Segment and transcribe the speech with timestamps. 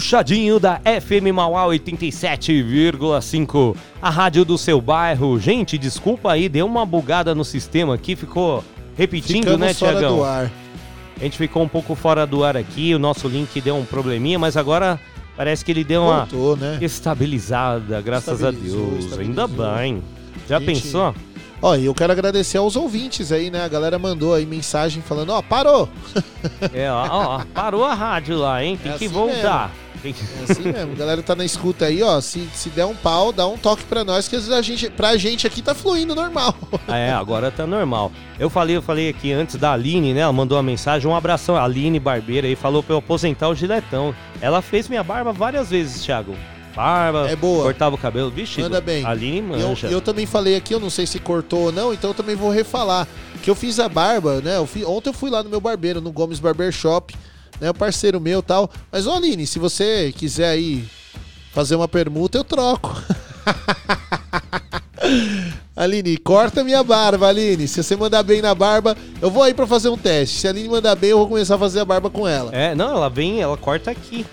[0.00, 5.38] Puxadinho da FM Mauá 87,5, a rádio do seu bairro.
[5.38, 8.64] Gente, desculpa aí, deu uma bugada no sistema aqui, ficou
[8.96, 10.24] repetindo, Ficamos né, Tiagão?
[10.24, 10.48] A
[11.20, 14.56] gente ficou um pouco fora do ar aqui, o nosso link deu um probleminha, mas
[14.56, 14.98] agora
[15.36, 16.78] parece que ele deu uma Voltou, né?
[16.80, 19.18] estabilizada, graças a Deus.
[19.18, 20.02] Ainda bem.
[20.48, 21.14] Já Gente, pensou?
[21.60, 23.62] Ó, e eu quero agradecer aos ouvintes aí, né?
[23.62, 25.90] A galera mandou aí mensagem falando, ó, parou.
[26.72, 28.78] É, ó, ó, parou a rádio lá, hein?
[28.82, 29.68] Tem É que assim voltar.
[29.68, 32.20] Tem É assim mesmo, a galera tá na escuta aí, ó.
[32.20, 35.46] Se, se der um pau, dá um toque pra nós, que a gente, pra gente
[35.46, 36.54] aqui tá fluindo normal.
[36.88, 38.10] É, agora tá normal.
[38.38, 40.20] Eu falei, eu falei aqui antes da Aline, né?
[40.20, 41.56] Ela mandou uma mensagem, um abração.
[41.56, 44.14] A Aline Barbeira aí falou pra eu aposentar o giletão.
[44.40, 46.34] Ela fez minha barba várias vezes, Thiago.
[46.74, 47.64] Barba, É boa.
[47.64, 48.30] cortava o cabelo.
[48.30, 49.04] Vixe, Manda bem.
[49.04, 49.86] Aline E eu, manja.
[49.88, 52.48] eu também falei aqui, eu não sei se cortou ou não, então eu também vou
[52.50, 53.06] refalar.
[53.42, 54.56] Que eu fiz a barba, né?
[54.56, 57.12] Eu fui- ontem eu fui lá no meu barbeiro, no Gomes Barber Shop,
[57.60, 57.70] né?
[57.70, 58.70] O parceiro meu e tal.
[58.90, 60.84] Mas, ô Aline, se você quiser aí
[61.52, 62.94] fazer uma permuta, eu troco.
[65.74, 67.66] Aline, corta minha barba, Aline.
[67.66, 70.38] Se você mandar bem na barba, eu vou aí pra fazer um teste.
[70.38, 72.54] Se a Aline mandar bem, eu vou começar a fazer a barba com ela.
[72.54, 74.26] É, não, ela vem, ela corta aqui.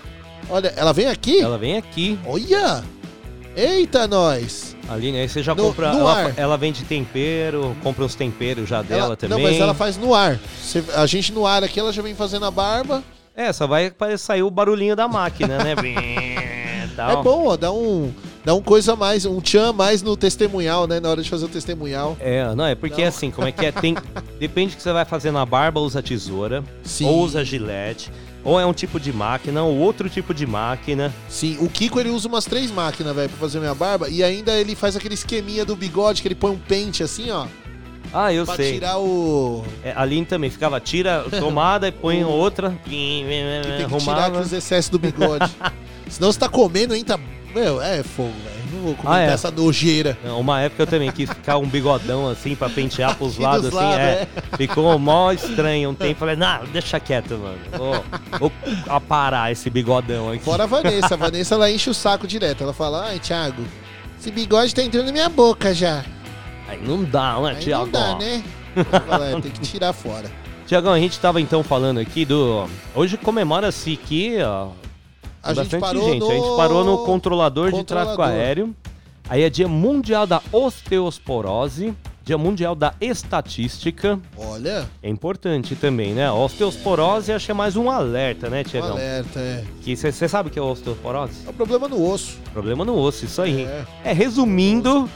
[0.50, 1.40] Olha, ela vem aqui?
[1.40, 2.18] Ela vem aqui.
[2.26, 2.84] Olha!
[3.56, 4.76] Eita, nós!
[4.88, 5.92] Aline, aí você já No- compra.
[5.92, 6.34] no ela, ar.
[6.36, 9.36] ela vende tempero, compra uns temperos já dela Ela- também.
[9.36, 10.38] Não, mas ela faz no ar.
[10.62, 13.02] Você- a gente no ar aqui, ela já vem fazendo a barba.
[13.38, 15.76] É, só vai para sair o barulhinho da máquina, né?
[16.98, 18.12] É bom, ó, dá um,
[18.44, 20.98] dá um coisa a mais, um tchan a mais no testemunhal, né?
[20.98, 22.16] Na hora de fazer o testemunhal.
[22.18, 23.08] É, não, é porque Não.
[23.08, 23.70] assim, como é que é?
[23.70, 23.94] Tem,
[24.40, 27.06] depende do que você vai fazer na barba, usa tesoura, Sim.
[27.06, 28.10] ou usa gilete,
[28.42, 31.14] ou é um tipo de máquina, ou outro tipo de máquina.
[31.28, 34.08] Sim, o Kiko ele usa umas três máquinas, velho, pra fazer minha barba.
[34.08, 37.46] E ainda ele faz aquele esqueminha do bigode, que ele põe um pente assim, ó.
[38.12, 38.74] Ah, eu pra sei.
[38.74, 39.64] tirar o.
[39.84, 44.26] É, a Aline também ficava, tira tomada e põe outra, Que tem que tirar arrumava.
[44.28, 45.50] aqueles excessos do bigode.
[46.08, 47.18] Senão você tá comendo, entra.
[47.54, 48.58] Meu, é fogo, velho.
[48.72, 49.32] Não vou comentar Ah, é.
[49.32, 50.16] essa nojeira.
[50.38, 53.74] Uma época eu também quis ficar um bigodão assim pra pentear pros Aqui lados dos
[53.78, 54.28] assim, lados, é.
[54.58, 56.18] Ficou mó estranho um tempo.
[56.20, 57.58] Falei, não, deixa quieto, mano.
[57.76, 58.04] Vou,
[58.38, 58.52] vou
[58.86, 60.44] aparar esse bigodão aqui.
[60.44, 61.14] Fora a Vanessa.
[61.14, 62.62] A Vanessa ela enche o saco direto.
[62.62, 63.64] Ela fala: Ai, Thiago,
[64.20, 66.04] esse bigode tá entrando na minha boca já.
[66.68, 67.84] Aí não dá, né, Aí Tiago?
[67.86, 68.44] não dá, né?
[68.76, 70.30] "É, tem que tirar fora.
[70.66, 72.68] Tiagão, a gente tava então falando aqui do.
[72.94, 74.68] Hoje comemora-se aqui, ó.
[75.42, 76.18] A gente bastante parou gente.
[76.20, 76.30] no...
[76.30, 78.38] A gente parou no controlador, de tráfego Controlador.
[78.40, 78.76] aéreo.
[79.30, 84.18] Aí é dia mundial da osteosporose, dia mundial da estatística.
[84.36, 86.26] Olha, É importante também, né?
[86.26, 88.92] A osteosporose acho que é mais um alerta, né, um Tiagão?
[88.92, 89.64] alerta, é.
[89.82, 91.46] Que você sabe o que é osteoporose?
[91.46, 92.38] É o problema no osso.
[92.52, 93.62] Problema no osso, isso aí.
[93.64, 93.84] É.
[94.04, 95.08] É, resumindo,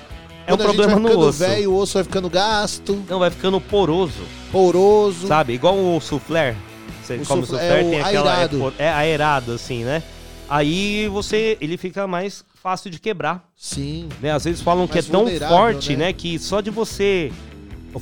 [0.47, 1.39] é um a gente problema no osso.
[1.39, 5.27] velho, o osso vai ficando gasto, Não, vai ficando poroso, poroso.
[5.27, 5.53] sabe?
[5.55, 6.55] Igual o soufflé.
[7.03, 8.31] Você O come soufflé, é o tem aquela...
[8.31, 8.59] É, aerado.
[8.59, 10.03] por- é aerado, assim, né?
[10.49, 14.09] Aí você, ele fica mais fácil de quebrar, Sim.
[14.21, 14.33] né?
[14.33, 16.07] Às vezes falam que é Mais tão forte, né?
[16.07, 16.13] né?
[16.13, 17.33] Que só de você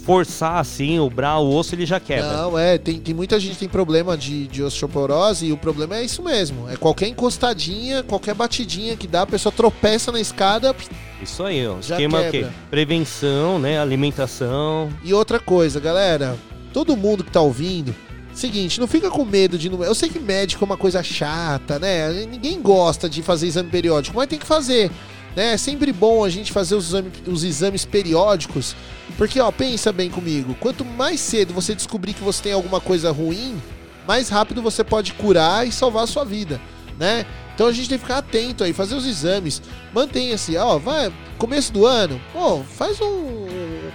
[0.04, 2.32] forçar, assim, o bra, o osso, ele já quebra.
[2.36, 5.96] Não, é, tem, tem muita gente que tem problema de, de osteoporose e o problema
[5.96, 6.68] é isso mesmo.
[6.68, 10.74] É qualquer encostadinha, qualquer batidinha que dá, a pessoa tropeça na escada.
[11.22, 11.76] Isso aí, ó.
[11.82, 12.30] Já Esquema o quê?
[12.30, 12.52] quebra.
[12.70, 13.78] Prevenção, né?
[13.80, 14.90] Alimentação.
[15.04, 16.36] E outra coisa, galera,
[16.72, 17.94] todo mundo que tá ouvindo,
[18.32, 19.68] seguinte, não fica com medo de.
[19.68, 22.10] não- Eu sei que médico é uma coisa chata, né?
[22.30, 24.90] Ninguém gosta de fazer exame periódico, mas tem que fazer.
[25.36, 25.52] Né?
[25.52, 28.74] É sempre bom a gente fazer os exames, os exames periódicos,
[29.16, 33.12] porque, ó, pensa bem comigo, quanto mais cedo você descobrir que você tem alguma coisa
[33.12, 33.60] ruim,
[34.08, 36.60] mais rápido você pode curar e salvar a sua vida,
[36.98, 37.24] né?
[37.60, 39.60] Então a gente tem que ficar atento aí, fazer os exames,
[39.92, 43.46] mantenha-se, ó, vai, começo do ano, pô, faz um,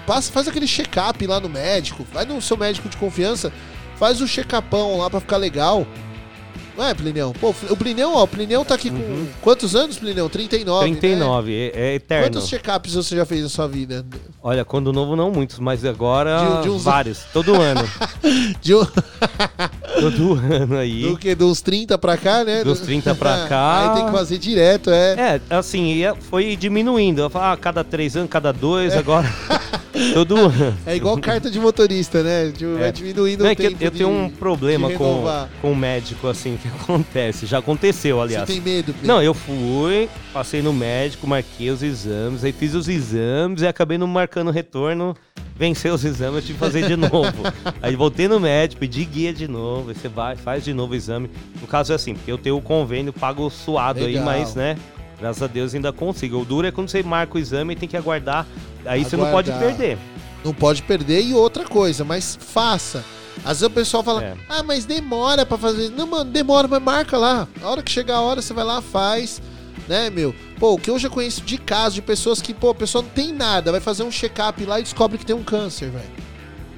[0.06, 3.52] passa, faz aquele check-up lá no médico, vai no seu médico de confiança,
[3.96, 5.88] faz o check-upão lá pra ficar legal.
[6.78, 7.34] Não é, Plineu?
[7.40, 9.28] Pô, o Plineu, ó, o Plineu tá aqui com Uhum.
[9.42, 10.30] quantos anos, Plineu?
[10.30, 10.98] 39, né?
[11.00, 12.26] 39, é, é eterno.
[12.28, 14.06] Quantos check-ups você já fez na sua vida?
[14.44, 17.20] Olha, quando novo não muitos, mas agora De- de uns- vários.
[17.32, 17.82] Todo ano.
[18.62, 18.86] De, um-
[20.02, 21.04] todo ano aí.
[21.04, 21.34] do que?
[21.34, 22.64] Dos 30 pra cá, né?
[22.64, 23.90] Dos 30 pra cá.
[23.92, 25.40] Aí tem que fazer direto, é.
[25.50, 27.30] É, assim, ia- foi diminuindo.
[27.36, 29.32] Ah, cada três anos, cada dois, agora
[30.14, 30.36] todo.
[30.86, 32.52] É igual carta de motorista, né?
[32.52, 32.92] Tipo, Vai É.
[32.92, 35.24] diminuindo Não, o é que eu, tempo eu tenho de- um problema com,
[35.62, 37.46] com o médico, assim, que acontece.
[37.46, 38.48] Já aconteceu, Você aliás.
[38.48, 39.16] tem medo, Plineu?
[39.16, 43.98] Não, eu fui, passei no médico, marquei os exames, aí fiz os exames e acabei
[43.98, 45.16] não marcando retorno,
[45.58, 47.34] vencer os exames, eu tive que fazer de novo.
[47.82, 50.96] aí voltei no médico, pedi guia de novo, aí você vai, faz de novo o
[50.96, 51.30] exame.
[51.62, 54.26] No caso é assim, porque eu tenho o convênio, pago suado aí, Legal.
[54.26, 54.78] mas, né,
[55.20, 56.40] graças a Deus ainda consigo.
[56.40, 58.46] O duro é quando você marca o exame e tem que aguardar,
[58.86, 59.98] aí você não pode perder.
[60.44, 61.22] Não pode perder.
[61.24, 63.04] E outra coisa, mas faça.
[63.40, 64.34] Às vezes o pessoal fala, É.
[64.48, 65.90] ah, mas demora pra fazer.
[65.92, 67.48] Não, mano, demora, mas marca lá.
[67.62, 69.42] A hora que chegar a hora, você vai lá, faz.
[69.88, 70.34] Né, meu?
[70.60, 73.10] Pô, o que eu já conheço de casos de pessoas que, pô, a pessoa não
[73.10, 76.10] tem nada, vai fazer um check-up lá e descobre que tem um câncer, velho.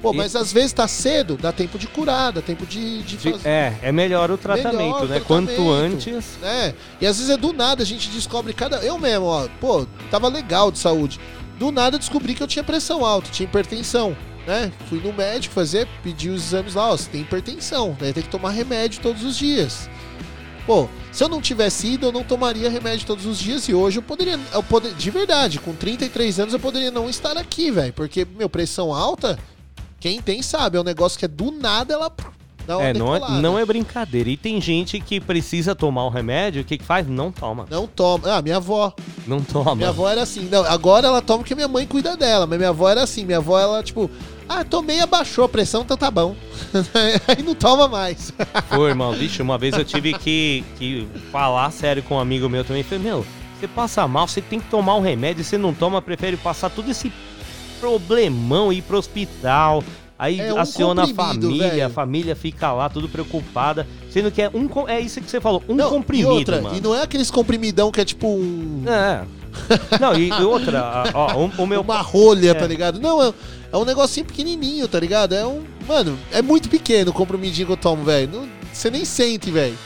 [0.02, 3.16] Pô, E- mas às vezes tá cedo, dá tempo de curar, dá tempo de, de
[3.16, 3.48] De- fazer.
[3.48, 5.20] é, é melhor o tratamento, Melhor o né?
[5.26, 6.36] Quanto antes.
[6.42, 8.76] É, e às vezes é do nada, a gente descobre cada.
[8.78, 11.18] Eu mesmo, ó, pô, tava legal de saúde.
[11.58, 14.16] Do nada descobri que eu tinha pressão alta, tinha hipertensão,
[14.46, 14.72] né?
[14.88, 18.12] Fui no médico fazer, pedi os exames lá, ó, você tem hipertensão, né?
[18.12, 19.90] Tem que tomar remédio todos os dias.
[20.64, 23.98] Pô, se eu não tivesse ido, eu não tomaria remédio todos os dias e hoje
[23.98, 27.92] eu poderia, eu poder, de verdade, com 33 anos eu poderia não estar aqui, velho,
[27.92, 29.38] porque, meu, pressão alta,
[29.98, 32.14] quem tem sabe, é um negócio que é do nada ela
[32.76, 34.28] uma É não, é, não é brincadeira.
[34.28, 37.06] E tem gente que precisa tomar o remédio, o que, que faz?
[37.06, 37.66] Não toma.
[37.70, 38.36] Não toma.
[38.36, 38.92] Ah, minha avó.
[39.26, 39.74] Não toma.
[39.74, 40.48] Minha avó era assim.
[40.50, 42.46] Não, agora ela toma porque minha mãe cuida dela.
[42.46, 43.24] Mas minha avó era assim.
[43.24, 44.10] Minha avó, ela, tipo,
[44.48, 46.34] ah, tomei, abaixou a pressão, então tá bom.
[47.28, 48.32] Aí não toma mais.
[48.70, 52.64] Pô, irmão, bicho, uma vez eu tive que, que falar sério com um amigo meu
[52.64, 52.82] também.
[52.82, 53.26] Falei, meu,
[53.58, 56.90] você passa mal, você tem que tomar um remédio, você não toma, prefere passar todo
[56.90, 57.12] esse
[57.80, 59.84] problemão e ir pro hospital.
[60.18, 61.86] Aí É um aciona a família, velho.
[61.86, 63.86] a família fica lá tudo preocupada.
[64.10, 64.88] Sendo que é um.
[64.88, 66.76] É isso que você falou, um não, comprimido, e outra, mano.
[66.76, 69.24] e não é aqueles comprimidão que é tipo um, É.
[70.00, 71.80] Não, e, outra, ó, o, o meu.
[71.80, 72.54] uma rolha, é.
[72.54, 73.00] tá ligado?
[73.00, 73.32] Não, é,
[73.72, 75.34] é um negocinho pequenininho, tá ligado?
[75.34, 75.62] É um.
[75.86, 78.48] Mano, é muito pequeno o comprimidinho que eu tomo, velho.
[78.72, 79.76] Você nem sente, velho.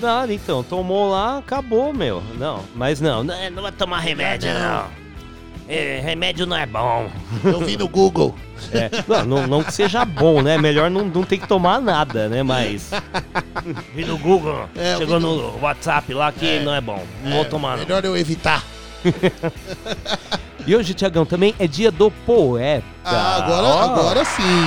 [0.00, 2.22] Nada, então, tomou lá, acabou, meu.
[2.38, 5.01] Não, mas não, não, não vai tomar remédio, não.
[5.74, 7.08] É, remédio não é bom.
[7.42, 8.34] Eu vi no Google.
[8.72, 10.58] É, não, não, não que seja bom, né?
[10.58, 12.42] Melhor não, não ter que tomar nada, né?
[12.42, 12.90] Mas.
[13.94, 17.02] Vi no Google, É, chegou vi no WhatsApp lá que não é bom.
[17.24, 17.84] Não vou tomar, não.
[17.84, 18.62] Melhor eu evitar.
[20.64, 22.86] E hoje, Tiagão, também é dia do poeta.
[23.04, 24.64] Ah, agora, Ó, agora sim.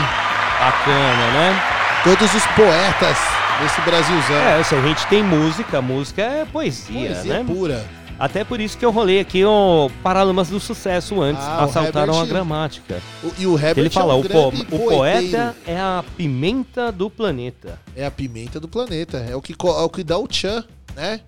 [0.60, 1.64] Bacana, né?
[2.04, 3.18] Todos os poetas
[3.62, 4.36] desse Brasilzão.
[4.36, 7.46] É, se a gente tem música, música é poesia, Poesia né?
[7.48, 7.86] pura.
[8.18, 11.44] Até por isso que eu rolei aqui o Paralamas do Sucesso antes.
[11.44, 13.02] Ah, assaltaram a Herbert- gramática.
[13.24, 16.92] O- e o Herbert Ele fala, é um o, po- o poeta é a pimenta
[16.92, 17.78] do planeta.
[17.96, 19.18] É a pimenta do planeta.
[19.18, 20.64] É o que, é o que dá o tchan,
[20.96, 21.20] né?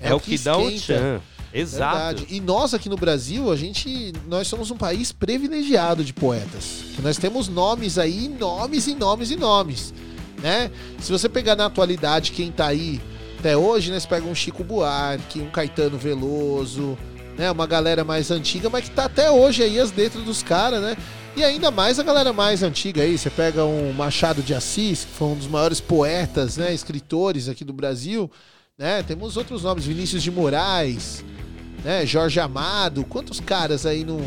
[0.00, 1.20] É, o que, dá o tchan.
[1.52, 1.96] Exato.
[1.96, 2.26] Verdade.
[2.30, 6.84] E nós aqui no Brasil, a gente, nós somos um país privilegiado de poetas.
[6.96, 9.94] Que Nós temos nomes aí, nomes e nomes e nomes,
[10.42, 10.70] né?
[10.98, 13.00] Se você pegar na atualidade quem tá aí
[13.44, 16.96] até hoje, né, você pega um Chico Buarque, um Caetano Veloso,
[17.36, 20.80] né, uma galera mais antiga, mas que tá até hoje aí as letras dos caras,
[20.80, 20.96] né?
[21.36, 25.12] E ainda mais a galera mais antiga aí, você pega um Machado de Assis, que
[25.18, 28.30] foi um dos maiores poetas, né, escritores aqui do Brasil,
[28.78, 29.02] né?
[29.02, 31.22] Temos outros nomes, Vinícius de Moraes,
[31.84, 32.06] né?
[32.06, 34.22] Jorge Amado, quantos caras aí não,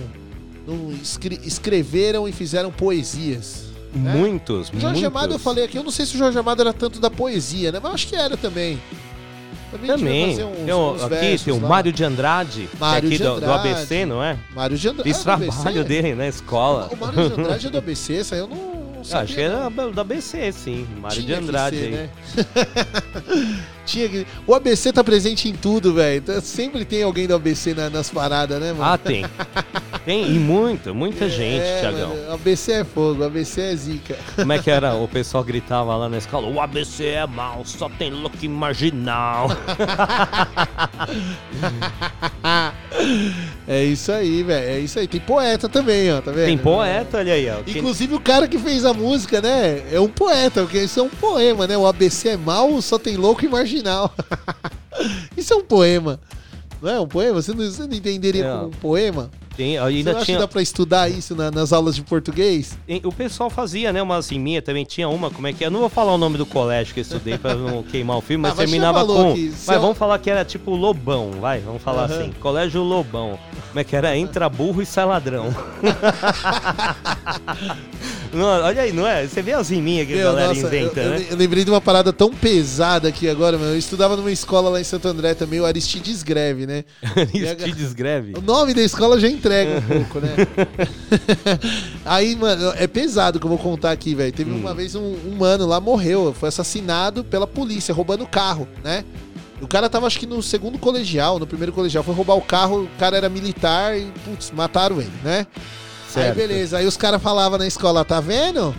[0.68, 3.66] não escre- escreveram e fizeram poesias?
[3.96, 4.14] né?
[4.14, 5.04] Muitos, Jorge muitos.
[5.06, 7.72] Amado eu falei aqui, eu não sei se o Jorge Amado era tanto da poesia,
[7.72, 7.80] né?
[7.81, 8.80] Mas eu acho que era também.
[9.78, 10.46] Também, Também.
[10.46, 11.69] uns- Tem o- uns aqui versos tem o lá.
[11.69, 13.68] Mário de Andrade, que Mário é aqui de do, do Andrade.
[13.69, 14.38] ABC, não é?
[14.56, 15.10] Mário de Andrade.
[15.14, 16.90] Fiz trabalho dele na escola.
[16.92, 18.57] O Mário de Andrade é do ABC, essa aí eu não,
[18.98, 19.24] Eu sabia.
[19.24, 19.92] acho que era não.
[19.92, 20.88] do ABC, sim.
[21.00, 21.92] Mário de Tinha que Andrade ser, aí.
[21.92, 22.10] né?
[23.88, 24.28] Tinha que...
[24.46, 26.18] O ABC tá presente em tudo, velho.
[26.18, 28.84] Então, Sempre tem alguém do ABC na- nas paradas, né, mano?
[28.84, 29.26] Ah, tem.
[30.06, 32.14] Tem, e muita, muita gente, é, Tiagão.
[32.34, 34.16] ABC é fogo, ABC é zica.
[34.36, 34.94] Como é que era?
[34.96, 39.50] O pessoal gritava lá na escola: o ABC é mal, só tem look marginal.
[43.68, 44.70] É isso aí, velho.
[44.70, 45.08] É isso aí.
[45.08, 46.46] Tem poeta também, ó, tá vendo?
[46.46, 47.58] Tem poeta, olha aí, ó.
[47.68, 49.84] Inclusive o cara que fez a música, né?
[49.92, 51.78] É um poeta, porque isso é um poema, né?
[51.78, 53.77] O ABC é mal, só tem louco e marginal.
[55.36, 56.19] isso é um poema.
[56.81, 57.42] Não é um poema?
[57.42, 58.52] Você não, você não entenderia É.
[58.52, 59.31] como um poema?
[59.56, 60.38] Tem, Você ainda acha tinha.
[60.38, 62.78] que dá pra estudar isso na- nas aulas de português?
[63.04, 64.00] O pessoal fazia, né?
[64.00, 65.68] Uma assim minha também tinha uma, como é que é?
[65.68, 68.22] Eu não vou falar o nome do colégio que eu estudei pra não queimar o
[68.22, 69.30] filme, mas Ah, mas terminava com.
[69.36, 72.19] Mas eu- vamos falar que era tipo Lobão, vai, vamos falar Aham.
[72.19, 72.31] assim.
[72.40, 73.40] Colégio Lobão.
[73.78, 74.18] Como é que era?
[74.18, 75.54] Entra burro e sai ladrão.
[78.34, 79.26] Não, olha aí, não é?
[79.26, 81.26] Você vê as riminhas que a Meu, galera nossa, inventa, eu, né?
[81.31, 83.69] eu- lembrei de uma parada tão pesada aqui agora, meu.
[83.69, 86.84] Eu estudava numa escola lá em Santo André também, o Aristides Greve, né?
[87.34, 88.34] Isso te desgreve.
[88.38, 90.36] O nome da escola já entrega um pouco, né?
[92.06, 94.31] Aí, mano, é pesado que eu vou contar aqui, velho.
[94.34, 94.57] Teve Hum.
[94.60, 99.06] uma vez um, um mano lá morreu, foi assassinado pela polícia, roubando carro, né?
[99.61, 102.83] O cara tava, acho que no segundo colegial, no primeiro colegial, foi roubar o carro,
[102.83, 105.47] o cara era militar e, putz, mataram ele, né?
[105.49, 106.35] Aí, Certo.
[106.37, 106.78] beleza.
[106.78, 108.73] Aí os caras falavam na escola, tá vendo?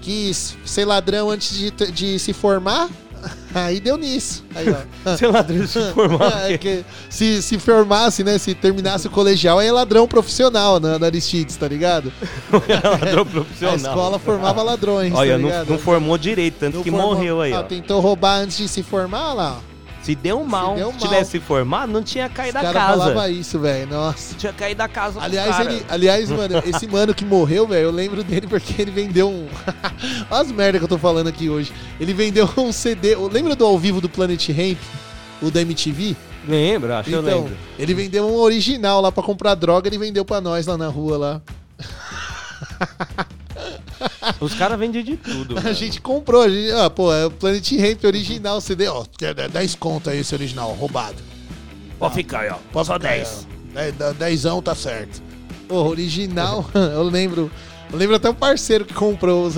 [0.00, 2.88] Que s- ser ladrão antes de, de se formar,
[3.54, 4.42] Aí deu nisso.
[4.52, 5.14] Aí, ó.
[5.16, 6.50] Ser ladrão se formar.
[6.50, 8.36] É que se, se formasse, né?
[8.36, 12.12] Se terminasse o colegial, aí é ladrão profissional na, na Aristides, tá ligado?
[12.50, 13.76] ladrão A profissional.
[13.76, 17.52] escola formava ladrões, Olha, tá não, não formou direito, tanto Não que formou- morreu aí,
[17.52, 17.62] Ah, ó.
[17.62, 19.71] tentou roubar antes de se formar lá, ó.
[20.02, 21.08] Se deu um mal, deu se mal.
[21.08, 22.72] tivesse formado, não tinha caído da casa.
[22.80, 23.86] falavam isso, velho.
[23.88, 24.34] Nossa.
[24.36, 25.72] Tinha caído da casa Aliás, cara.
[25.72, 29.46] ele, aliás, mano, esse mano que morreu, velho, eu lembro dele porque ele vendeu um.
[30.30, 31.72] Olha as merda que eu tô falando aqui hoje.
[32.00, 33.14] Ele vendeu um CD.
[33.16, 34.78] Lembra do ao vivo do Planet Ramp?
[35.40, 36.16] O da MTV?
[36.48, 37.56] Lembro, acho que eu Então, lembro.
[37.78, 41.16] ele vendeu um original lá pra comprar droga, ele vendeu pra nós lá na rua
[41.16, 41.42] lá.
[44.40, 45.58] Os caras vendem de tudo.
[45.58, 45.74] A mano.
[45.74, 49.74] gente comprou, a gente, ah, pô, é o Planet Ramp original CD, ó, quer 10
[49.76, 51.16] conto aí esse original, roubado.
[51.98, 52.56] Pode ficar aí, ó.
[52.72, 53.46] Pode Só ficar, 10.
[53.74, 55.22] é, dez- Dezão tá certo.
[55.68, 57.50] Pô, original, eu lembro.
[57.92, 59.46] Eu lembro até o parceiro que comprou.
[59.46, 59.54] os-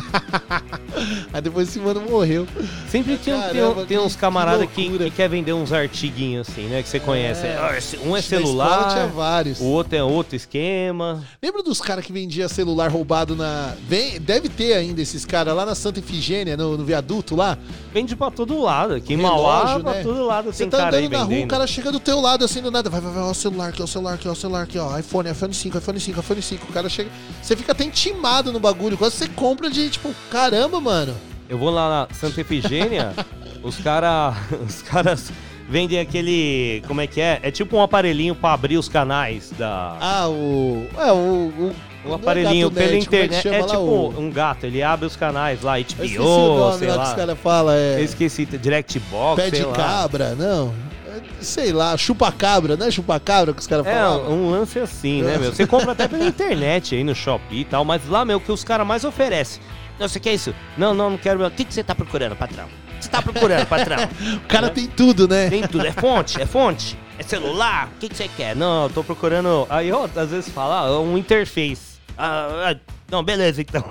[1.32, 2.46] Aí depois esse mano morreu.
[2.90, 6.64] Sempre tem, tem, Caramba, tem que- uns camaradas que que, quer vender uns artiguinhos assim,
[6.66, 6.82] né?
[6.82, 7.46] Que você conhece.
[7.46, 9.60] Ah, esse- um é escola tinha celular, vários.
[9.60, 11.22] o outro é outro esquema.
[11.42, 13.74] Lembra dos caras que vendia celular roubado na.
[13.88, 17.56] Vem, deve ter ainda esses caras lá na Santa Efigênia, no, no viaduto lá.
[17.92, 18.94] Vende pra todo lado.
[18.94, 20.02] Aqui em Mauá, pra né?
[20.02, 22.20] todo lado Você tem tá cara aí andando na rua, o cara chega do teu
[22.20, 22.90] lado assim do nada.
[22.90, 24.78] Vai, vai, vai, ó o celular aqui, ó o celular aqui, ó o celular aqui,
[24.78, 24.98] ó.
[24.98, 26.66] iPhone, iPhone 5, iPhone 5, iPhone 5.
[26.68, 27.10] O cara chega.
[27.42, 28.96] Você fica até intimado no bagulho.
[28.98, 31.14] Quase você compra de tipo, caramba, mano.
[31.48, 33.12] Eu vou lá na Santa Efigênia,
[33.62, 34.34] os caras
[34.66, 35.32] os caras
[35.68, 37.40] vendem aquele, como é que é?
[37.42, 40.86] É tipo um aparelhinho pra abrir os canais da Ah, o.
[40.96, 41.72] É, o.
[42.04, 43.48] o aparelhinho pela nerd, como é que internet.
[43.48, 46.58] É, lá, tipo o- um gato, ele abre os canais lá, Eu esqueci o HBO,
[46.58, 47.04] nome sei lá que lá.
[47.04, 48.00] os caras falam, é.
[48.00, 49.72] Eu esqueci, Directbox, Pé de lá.
[49.74, 50.72] cabra, não.
[51.06, 54.30] É, Sei lá, chupa-cabra, não é chupa-cabra que os caras É, falavam?
[54.32, 55.52] um lance assim, né, meu?
[55.52, 58.62] Você compra até pela internet aí no Shopee e tal, mas lá, meu, que os
[58.62, 59.60] caras mais oferecem.
[60.00, 60.54] Não, você quer isso?
[60.78, 61.38] Não, não, não quero.
[61.38, 61.48] meu.
[61.48, 62.64] O que, que você tá procurando, patrão?
[62.64, 63.98] O que você tá procurando, patrão?
[64.42, 65.50] O cara tem tudo, né?
[65.50, 65.86] Tem tudo.
[65.86, 66.40] É fonte?
[66.40, 66.98] É fonte?
[67.18, 67.90] É celular?
[67.94, 68.56] O que, que você quer?
[68.56, 69.66] Não, eu tô procurando.
[69.68, 71.89] Aí eu às vezes falo, ah, um interface.
[72.22, 72.76] Ah, ah,
[73.10, 73.82] não, beleza, então.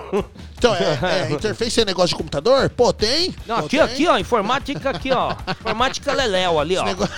[0.58, 2.70] Então, é, é, interface é negócio de computador?
[2.70, 3.34] Pô, tem?
[3.48, 3.80] Não, Pô, aqui, tem.
[3.82, 5.34] aqui, ó, informática aqui, ó.
[5.62, 6.84] Informática Leléu ali, ó.
[6.84, 7.14] Negócio-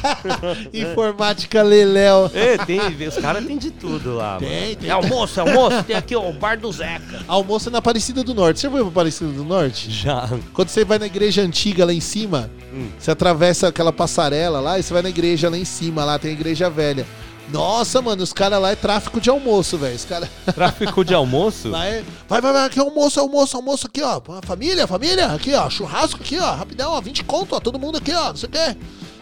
[0.72, 2.30] Informática Leléu.
[2.34, 4.38] É, tem, os caras tem de tudo lá.
[4.38, 4.76] Tem, mano.
[4.76, 4.88] tem.
[4.90, 5.82] É almoço, é almoço.
[5.84, 7.22] Tem aqui, ó, o bar do Zeca.
[7.28, 8.60] Almoço é na Aparecida do Norte.
[8.60, 9.90] Você foi pra Aparecida do Norte?
[9.90, 10.28] Já.
[10.52, 12.88] Quando você vai na igreja antiga lá em cima, Hum.
[12.98, 16.30] você atravessa aquela passarela lá e você vai na igreja lá em cima, lá tem
[16.30, 17.04] a igreja velha.
[17.52, 19.94] Nossa, mano, os caras lá é tráfico de almoço, velho.
[19.96, 21.68] Os caras Tráfico de almoço?
[21.68, 22.02] lá é.
[22.28, 24.20] Vai, vai, vai, aqui é almoço, almoço, almoço aqui, ó.
[24.42, 25.68] Família, família, aqui, ó.
[25.68, 26.54] Churrasco aqui, ó.
[26.54, 27.00] Rapidão, ó.
[27.00, 27.60] 20 conto, ó.
[27.60, 28.28] Todo mundo aqui, ó.
[28.28, 28.76] Não sei o quê.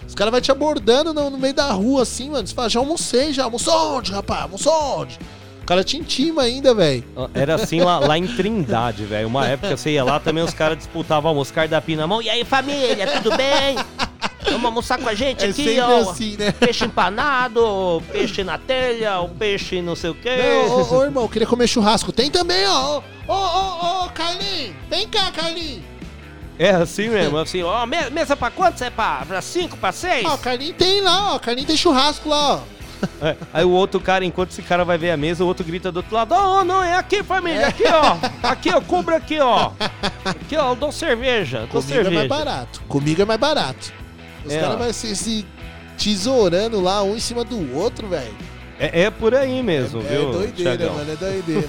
[0.07, 2.47] Os caras vão te abordando no, no meio da rua assim, mano.
[2.47, 3.45] Você fala, já almocei, já.
[3.45, 4.43] Almoçou onde, rapaz?
[4.43, 5.19] Almoçou onde?
[5.63, 7.05] O cara te intima ainda, velho.
[7.35, 9.29] Era assim lá, lá em Trindade, velho.
[9.29, 12.23] Uma época você ia lá, também os caras disputavam almoço, cardápio na mão.
[12.23, 13.77] E aí, família, tudo bem?
[14.45, 16.11] Vamos almoçar com a gente É aqui, sempre ó.
[16.11, 16.53] assim, né?
[16.53, 20.31] Peixe empanado, peixe na telha, o peixe não sei o quê.
[20.37, 22.13] Não, ô, ô, irmão, eu queria comer churrasco.
[22.13, 23.01] Tem também, ó.
[23.27, 24.75] Ô, ô, ô, Carlinhos.
[24.89, 25.83] Vem cá, Carlinhos.
[26.59, 28.83] É assim mesmo, assim, ó, me- mesa pra quantos?
[28.83, 30.25] É pra, pra cinco, pra seis?
[30.27, 31.39] Ó, o Carlinhos tem lá, ó.
[31.39, 32.61] Carlinhos tem churrasco lá, ó.
[33.23, 35.93] É, Aí o outro cara, enquanto esse cara vai ver a mesa, o outro grita
[35.93, 38.17] do outro lado, ó, não, é aqui, família, aqui, ó.
[38.49, 39.71] Aqui, ó, cubra aqui, ó.
[40.25, 42.17] Aqui, ó, eu dou cerveja, dou Comigo é cerveja.
[42.17, 42.83] mais barato.
[42.89, 43.93] Comigo é mais barato.
[44.49, 45.47] Os É, caras vão se, se
[45.97, 48.35] tesourando lá, um em cima do outro, velho.
[48.79, 50.95] É, é por aí mesmo, É viu, doideira, Thiagão?
[50.95, 51.69] mano, é doideira.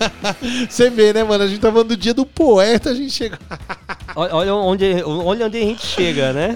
[0.68, 1.44] Você vê, né, mano?
[1.44, 3.38] A gente tá falando do dia do poeta, a gente chega
[4.16, 6.52] Olha, olha onde, olha onde a gente chega, né?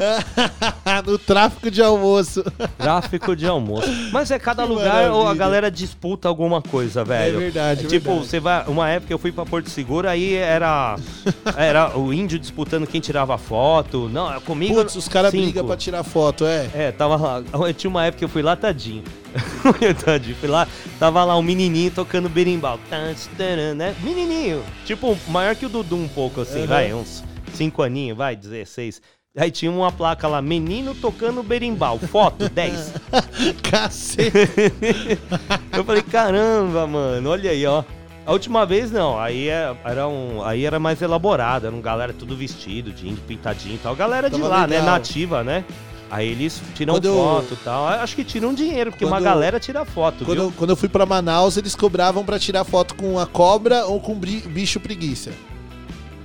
[1.06, 2.42] no tráfico de almoço.
[2.76, 3.88] Tráfico de almoço.
[4.12, 7.36] Mas é cada Que lugar ou a galera disputa alguma coisa, velho.
[7.36, 8.28] É verdade, é tipo, verdade.
[8.28, 8.64] você vai.
[8.66, 10.96] Uma época eu fui pra Porto Seguro, aí era.
[11.56, 14.10] Era o índio disputando quem tirava foto.
[14.12, 14.74] Não, é comigo.
[14.74, 16.68] Putz, os caras brigam pra tirar foto, é.
[16.74, 17.42] É, tava lá.
[17.52, 19.04] Eu tinha uma época que eu fui lá, tadinho.
[20.04, 20.66] tadinho, fui lá,
[20.98, 22.78] tava lá um menininho tocando berimbau.
[23.76, 23.94] Né?
[24.02, 24.62] Menininho.
[24.84, 26.66] Tipo, maior que o Dudu um pouco, assim, Uhum.
[26.66, 27.22] vai, uns
[27.52, 29.00] 5 aninhos, vai, 16.
[29.36, 32.92] Aí tinha uma placa lá, menino tocando berimbau, foto 10.
[33.68, 34.32] Cacete.
[35.76, 37.82] Eu falei, caramba, mano, olha aí, ó.
[38.26, 42.12] A última vez não, aí é- era um, aí era mais elaborado, era um galera
[42.12, 43.94] tudo vestido, de índio pintadinho e tal.
[43.94, 44.84] Galera de Tava lá, né, legal.
[44.94, 45.62] nativa, né?
[46.14, 47.86] Aí eles tiram Quando eu- foto e tal.
[47.88, 50.88] Acho que tiram dinheiro, porque uma Quando- galera tira foto, Quando, eu- quando eu fui
[50.88, 55.30] pra Manaus, eles cobravam pra tirar foto com a cobra ou com bicho preguiça.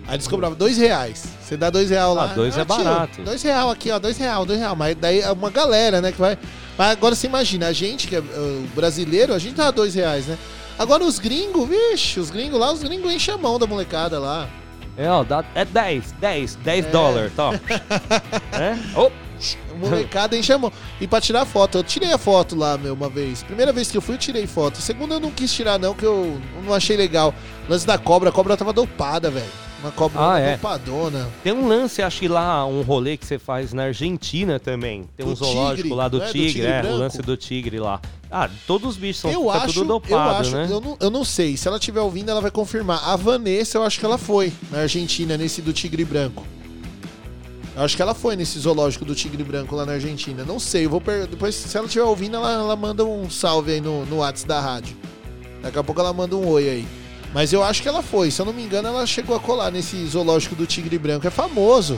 [0.07, 1.25] Aí eles cobravam dois reais.
[1.41, 2.25] Você dá dois reais lá.
[2.25, 3.21] Ah, dois é tio, barato.
[3.23, 3.97] Dois real aqui, ó.
[3.97, 4.75] Dois real, dois real.
[4.75, 6.37] Mas daí é uma galera, né, que vai...
[6.77, 10.27] Mas agora você imagina, a gente, que é uh, brasileiro, a gente dá dois reais,
[10.27, 10.37] né?
[10.77, 14.47] Agora os gringos, vixe, os gringos lá, os gringos enchem a mão da molecada lá.
[14.95, 16.89] É, ó, dá, é 10, 10, 10 É.
[16.89, 17.51] dólares, tá?
[18.53, 18.77] é?
[18.95, 19.11] Oh,
[19.79, 20.71] Molecada enche a mão.
[20.99, 23.43] E pra tirar foto, eu tirei a foto lá, meu, uma vez.
[23.43, 24.79] Primeira vez que eu fui, eu tirei foto.
[24.81, 27.33] Segunda eu não quis tirar, não, que eu não achei legal.
[27.67, 29.45] Lance da cobra, a cobra tava dopada, velho.
[29.81, 30.57] Uma cobra Ah, é.
[30.57, 31.29] dopadona.
[31.41, 35.07] tem um lance, acho que lá, um rolê que você faz na Argentina também.
[35.15, 36.25] Tem um Do zoológico tigre, lá do é?
[36.25, 38.01] Do tigre, tigre é, o lance do tigre lá.
[38.29, 40.67] Ah, todos os bichos são eu fica acho, tudo eu dopado, acho, né?
[40.69, 41.55] eu não, eu não sei.
[41.55, 43.01] Se ela estiver ouvindo, ela vai confirmar.
[43.07, 46.45] A Vanessa, eu acho que ela foi na Argentina, nesse do tigre branco.
[47.79, 50.43] Eu acho que ela foi nesse zoológico do tigre branco lá na Argentina.
[50.43, 51.25] Não sei, eu vou per...
[51.27, 54.59] depois se ela estiver ouvindo, ela, ela manda um salve aí no, no WhatsApp da
[54.59, 54.97] rádio.
[55.61, 56.87] Daqui a pouco ela manda um oi aí.
[57.33, 59.71] Mas eu acho que ela foi, se eu não me engano, ela chegou a colar
[59.71, 61.25] nesse zoológico do tigre branco.
[61.25, 61.97] É famoso.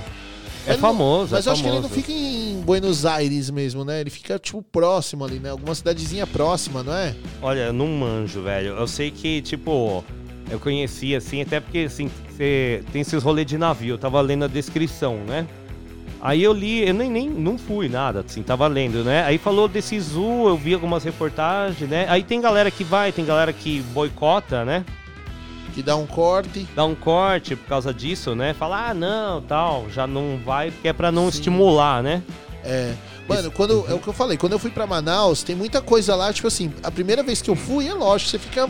[0.68, 2.02] É Ele não- famoso, Mas é eu acho que ele não famoso.
[2.02, 4.02] fica em Buenos Aires mesmo, né?
[4.02, 5.50] Ele fica, tipo, próximo ali, né?
[5.50, 7.16] Alguma cidadezinha próxima, não é?
[7.42, 8.76] Olha, eu não manjo, velho.
[8.78, 10.04] Eu sei que, tipo,
[10.52, 13.96] eu conheci assim, até porque, assim, você tem esses rolês de navio.
[13.96, 15.48] Eu tava lendo a descrição, né?
[16.22, 19.24] Aí eu li, eu nem, nem não fui nada, assim, tava lendo, né?
[19.24, 22.06] Aí falou desse zoo, eu vi algumas reportagens, né?
[22.08, 24.86] Aí tem galera que vai, tem galera que boicota, né?
[25.74, 26.68] Que dá um corte.
[26.76, 28.54] Dá um corte por causa disso, né?
[28.54, 31.40] Fala, ah, não, tal, já não vai, porque é pra não Sim.
[31.40, 32.22] estimular, né?
[32.64, 32.94] É.
[33.28, 33.52] Mano, Isso.
[33.52, 36.32] quando, é o que eu falei, quando eu fui pra Manaus, tem muita coisa lá,
[36.32, 38.70] tipo assim, a primeira vez que eu fui, é lógico, você fica,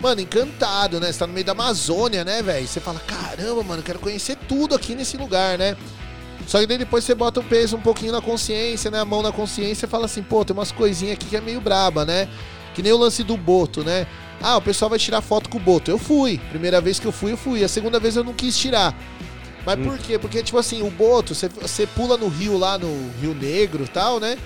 [0.00, 1.10] mano, encantado, né?
[1.10, 2.68] Você tá no meio da Amazônia, né, velho?
[2.68, 5.76] Você fala, caramba, mano, quero conhecer tudo aqui nesse lugar, né?
[6.46, 9.00] Só que daí depois você bota o peso um pouquinho na consciência, né?
[9.00, 11.60] A mão na consciência e fala assim, pô, tem umas coisinhas aqui que é meio
[11.60, 12.28] braba, né?
[12.74, 14.06] Que nem o lance do Boto, né?
[14.42, 15.90] Ah, o pessoal vai tirar foto com o Boto.
[15.90, 16.38] Eu fui.
[16.50, 17.64] Primeira vez que eu fui, eu fui.
[17.64, 18.94] A segunda vez eu não quis tirar.
[19.64, 19.84] Mas Hum.
[19.84, 20.18] por quê?
[20.18, 23.88] Porque, tipo assim, o Boto, você- você pula no rio lá, no Rio Negro e
[23.88, 24.36] tal, né?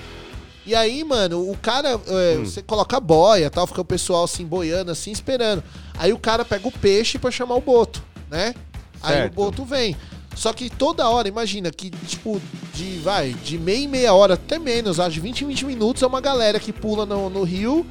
[0.64, 2.44] E aí, mano, o cara, é, Hum.
[2.44, 5.64] você coloca a boia tal, fica o pessoal assim, boiando, assim, esperando.
[5.98, 8.54] Aí o cara pega o peixe pra chamar o boto, né?
[9.02, 9.34] Aí o Certo.
[9.34, 9.96] boto vem.
[10.38, 12.40] Só que toda hora, imagina que, tipo,
[12.72, 16.00] de, vai, de meia em meia hora, até menos, acho, de 20 em 20 minutos,
[16.00, 17.84] é uma galera que pula no, no rio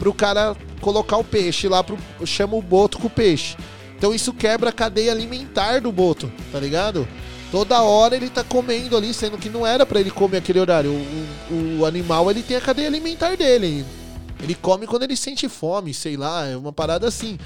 [0.00, 3.56] pro cara colocar o peixe lá, pro, chama o boto com o peixe.
[3.96, 7.06] Então isso quebra a cadeia alimentar do boto, tá ligado?
[7.52, 10.90] Toda hora ele tá comendo ali, sendo que não era pra ele comer aquele horário.
[10.90, 13.84] O, o- o animal, ele tem a cadeia alimentar dele.
[14.42, 17.38] Ele come quando ele sente fome, sei lá, é uma parada assim.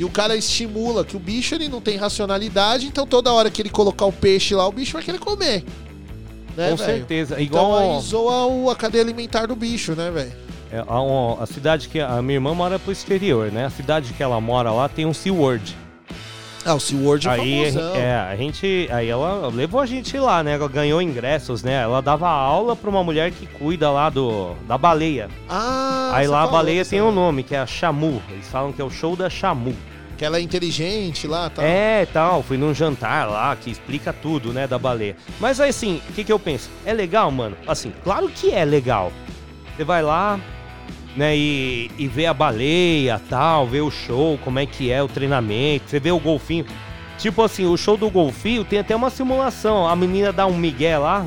[0.00, 3.60] E o cara estimula que o bicho ele não tem racionalidade, então toda hora que
[3.60, 5.62] ele colocar o peixe lá, o bicho vai querer comer.
[6.56, 6.78] Né, Com velho?
[6.78, 7.34] certeza.
[7.34, 10.32] Então Igual aí zoa o- a cadeia alimentar do bicho, né, velho?
[10.72, 13.66] é, a, a cidade que a minha irmã mora pro exterior, né?
[13.66, 15.76] A cidade que ela mora lá tem um SeaWorld.
[16.64, 17.94] Ah, o SeaWorld é Aí, famosão.
[17.96, 20.54] é, a gente, aí ela levou a gente lá, né?
[20.54, 21.74] Ela ganhou ingressos, né?
[21.82, 25.28] Ela dava aula pra uma mulher que cuida lá do da baleia.
[25.48, 28.22] Ah, aí lá a baleia tem um nome, que é a Chamu.
[28.30, 29.74] Eles falam que é o show da Chamu.
[30.20, 31.62] Que ela é inteligente lá, tá?
[31.62, 35.16] É, tal, fui num jantar lá que explica tudo, né, da baleia.
[35.40, 36.68] Mas aí, assim, o que que eu penso?
[36.84, 37.56] É legal, mano?
[37.66, 39.10] Assim, claro que é legal.
[39.74, 40.38] Você vai lá,
[41.16, 45.08] né, e, e vê a baleia, tal, vê o show, como é que é o
[45.08, 46.66] treinamento, você vê o golfinho.
[47.16, 49.88] Tipo assim, o show do golfinho tem até uma simulação.
[49.88, 51.24] A menina dá um migué lá,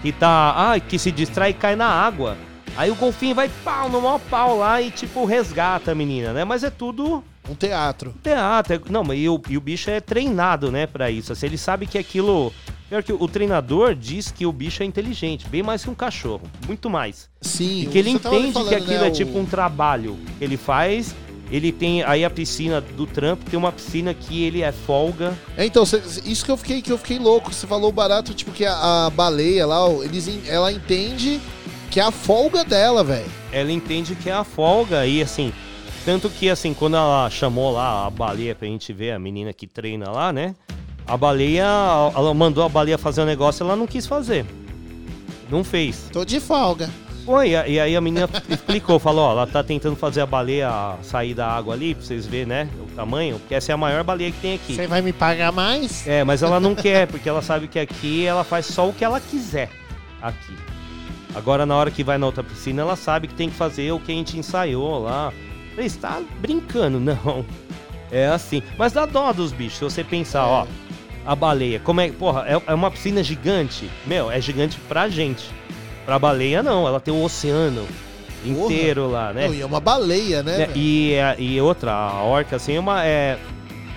[0.00, 2.36] que tá, ah, que se distrai e cai na água.
[2.76, 6.44] Aí o golfinho vai pau, no maior pau lá e tipo resgata a menina, né?
[6.44, 8.14] Mas é tudo Um teatro.
[8.22, 8.74] teatro.
[8.74, 11.32] é- Não, mas e o, e o bicho é treinado, né, pra isso.
[11.32, 12.52] Assim, ele sabe que aquilo.
[12.88, 16.42] Pior que o treinador diz que o bicho é inteligente, bem mais que um cachorro,
[16.66, 17.28] muito mais.
[17.40, 17.82] Sim.
[17.82, 20.56] E que ele entende falando, que aquilo né, é tipo o- um trabalho que ele
[20.56, 21.14] faz.
[21.50, 25.34] Ele tem aí a piscina do trampo, tem uma piscina que ele é folga.
[25.56, 27.52] É, então, cê- isso que eu fiquei que eu fiquei louco.
[27.52, 31.40] Você falou barato, tipo, que a, a baleia lá, eles, ela entende
[31.90, 33.24] que é a folga dela, velho.
[33.50, 35.52] Ela entende que é a folga e assim.
[36.08, 39.66] Tanto que assim, quando ela chamou lá a baleia pra gente ver, a menina que
[39.66, 40.54] treina lá, né?
[41.06, 41.66] A baleia,
[42.16, 44.46] ela mandou a baleia fazer um negócio, ela não quis fazer.
[45.50, 46.08] Não fez.
[46.10, 46.88] Tô de folga.
[47.26, 50.96] Foi, e e aí a menina explicou, falou, ó, ela tá tentando fazer a baleia
[51.02, 54.02] sair da água ali, pra vocês verem, né, o tamanho, porque essa é a maior
[54.02, 54.76] baleia que tem aqui.
[54.76, 56.06] Você vai me pagar mais?
[56.06, 59.04] É, mas ela não quer, porque ela sabe que aqui ela faz só o que
[59.04, 59.68] ela quiser
[60.22, 60.56] aqui.
[61.34, 64.00] Agora, na hora que vai na outra piscina, ela sabe que tem que fazer o
[64.00, 65.30] que a gente ensaiou lá.
[65.86, 66.98] Você tá brincando?
[66.98, 67.44] Não.
[68.10, 68.62] É assim.
[68.78, 70.66] Mas dá dó dos bichos, se você pensar, ó.
[71.26, 72.10] A baleia, como é.
[72.10, 73.88] Porra, é, é uma piscina gigante.
[74.06, 75.44] Meu, é gigante pra gente.
[76.06, 76.86] Pra baleia, não.
[76.86, 77.86] Ela tem o oceano
[78.44, 79.46] inteiro lá, né?
[79.46, 80.54] Não, e é uma baleia, né?
[80.54, 80.72] É, velho?
[80.76, 83.04] e, a- e outra, a orca, assim, é uma.
[83.04, 83.38] É,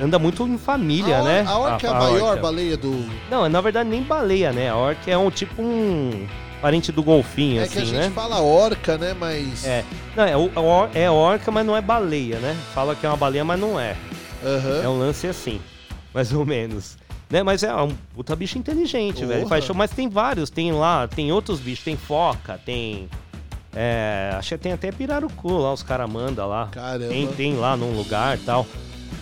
[0.02, 1.46] anda muito em família, a, né?
[1.48, 2.42] A orca é a, maior orca.
[2.42, 3.06] baleia do.
[3.30, 4.70] Não, na verdade nem baleia, né?
[4.70, 6.28] A orca é um tipo um
[6.62, 8.12] parente do golfinho, É assim, que a gente né?
[8.14, 9.14] fala orca, né?
[9.18, 9.66] Mas.
[9.66, 9.84] É.
[10.16, 12.56] Não, é, or- é orca, mas não é baleia, né?
[12.74, 13.96] Fala que é uma baleia, mas não é.
[14.44, 14.82] Aham.
[14.84, 15.60] É um lance assim,
[16.14, 16.98] mais ou menos.
[17.30, 17.44] Né?
[17.44, 19.48] Mas é um puta bicho inteligente, velho.
[19.48, 23.08] Faz show, mas tem vários, tem lá, tem outros bichos, tem foca, tem.
[23.74, 26.68] É, acho que tem até pirarucu lá, os caras mandam lá.
[26.72, 27.08] Caramba.
[27.08, 28.68] Tem, tem lá num lugar e tal.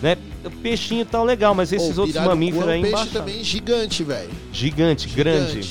[0.02, 0.16] Né?
[0.44, 3.12] O peixinho tá legal, mas esses Pô, outros mamíferos é aí um peixe embaixo.
[3.12, 4.30] também gigante, velho.
[4.52, 5.70] Gigante, grande.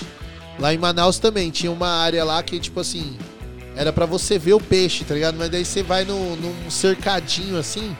[0.59, 3.17] Lá em Manaus também tinha uma área lá que, tipo assim,
[3.75, 5.37] era pra você ver o peixe, tá ligado?
[5.37, 7.95] Mas daí você vai no, num cercadinho assim,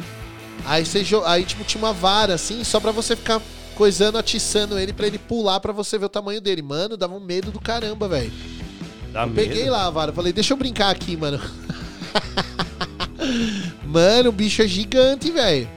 [0.66, 3.42] aí você aí tipo tinha uma vara assim, só pra você ficar
[3.76, 6.62] coisando, atiçando ele pra ele pular pra você ver o tamanho dele.
[6.62, 8.32] Mano, dava um medo do caramba, velho.
[9.14, 9.72] Dá Peguei medo.
[9.72, 11.40] lá a vara, falei, deixa eu brincar aqui, mano.
[13.88, 15.70] mano, o bicho é gigante, velho.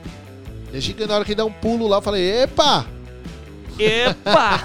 [0.74, 1.08] É gigante.
[1.08, 2.84] Na hora que ele dá um pulo lá, eu falei, epa!
[3.78, 4.64] Epa!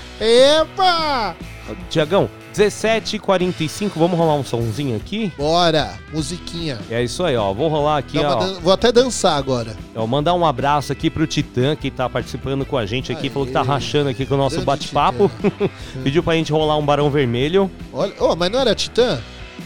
[0.20, 1.36] Epa!
[1.90, 5.32] Tiagão, 17h45, vamos rolar um sonzinho aqui?
[5.36, 6.78] Bora, musiquinha.
[6.88, 7.52] É isso aí, ó.
[7.52, 8.38] Vou rolar aqui, Dá ó.
[8.38, 9.76] dan- Vou até dançar agora.
[9.94, 10.06] ó.
[10.06, 13.24] Mandar um abraço aqui pro Titã, que tá participando com a gente aqui.
[13.26, 13.30] Aê.
[13.30, 15.28] Falou que tá rachando aqui com o nosso bate-papo.
[16.04, 17.68] Pediu pra gente rolar um Barão Vermelho.
[17.92, 19.20] Olha, oh, mas não era Titã?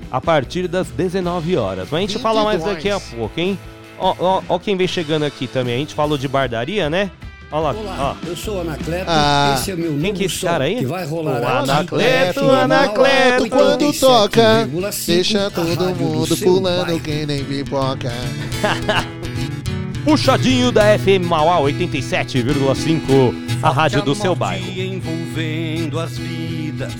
[0.10, 1.90] a partir das 19 horas.
[1.92, 2.76] Mas a gente fala mais 22.
[2.76, 3.60] daqui a pouco, hein?
[4.00, 5.76] Ó, ó, ó quem vem chegando aqui também.
[5.76, 7.12] A gente falou de bardaria, né?
[7.50, 8.28] Ó lá, Olá, ó.
[8.28, 9.56] eu sou o Anacleto, Ah.
[9.58, 10.76] esse é meu Quem novo que é esse som, cara aí?
[10.76, 14.70] que vai rolar O Anacleto, na Anacleto, FM quando 87,5, toca,
[15.08, 17.00] Deixa todo do mundo pulando bairro.
[17.00, 18.12] que nem pipoca.
[20.04, 23.34] Puxadinho da FM Mauá 87,5,
[23.64, 24.68] a rádio do seu bairro.
[24.70, 26.92] envolvendo as vidas.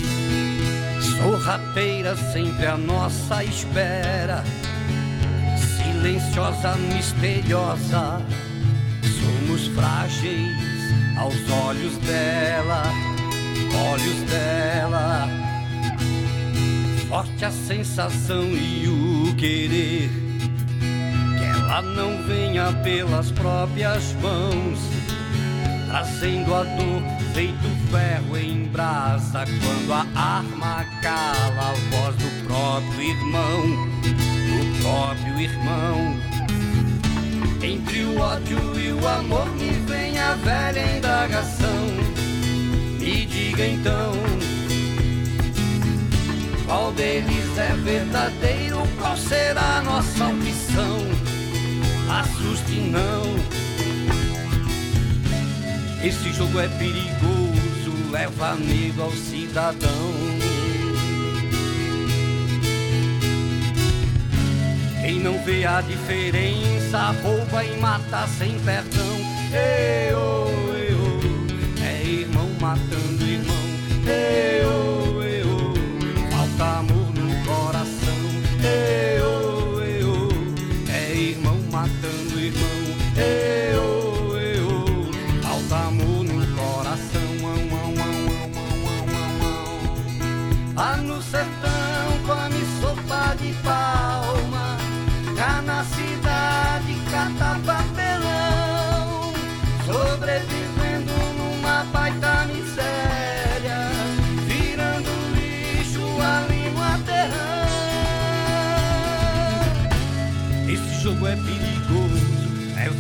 [1.18, 4.46] Sorrateira sempre à nossa espera.
[5.78, 8.22] Silenciosa, misteriosa.
[9.28, 10.56] Somos frágeis
[11.18, 12.84] aos olhos dela.
[13.92, 15.28] Olhos dela.
[17.10, 20.10] Forte a sensação e o querer.
[21.38, 24.80] Que ela não venha pelas próprias mãos
[25.88, 27.02] trazendo a dor
[27.34, 33.62] feito ferro em brasa quando a arma cala a voz do próprio irmão,
[34.04, 36.47] do próprio irmão.
[37.62, 41.88] Entre o ódio e o amor me vem a velha indagação.
[43.00, 44.14] Me diga então,
[46.66, 48.78] qual deles é verdadeiro?
[49.00, 50.98] Qual será a nossa opção?
[52.10, 53.24] Assuste não.
[56.04, 60.37] Esse jogo é perigoso, leva medo ao cidadão.
[65.08, 69.16] Quem não vê a diferença, rouba e mata sem perdão.
[69.54, 73.56] Eu, eu, é irmão matando irmão.
[74.06, 74.97] Eu,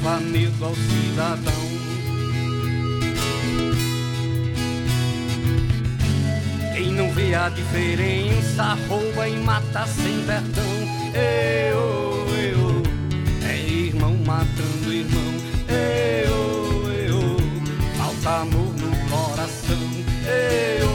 [0.07, 1.53] Leva medo ao cidadão
[6.73, 10.63] Quem não vê a diferença rouba e mata sem perdão.
[11.13, 12.83] Eu, eu,
[13.49, 15.33] é irmão matando irmão.
[15.67, 17.37] Eu, eu,
[17.97, 19.75] falta amor no coração.
[20.79, 20.86] Eu,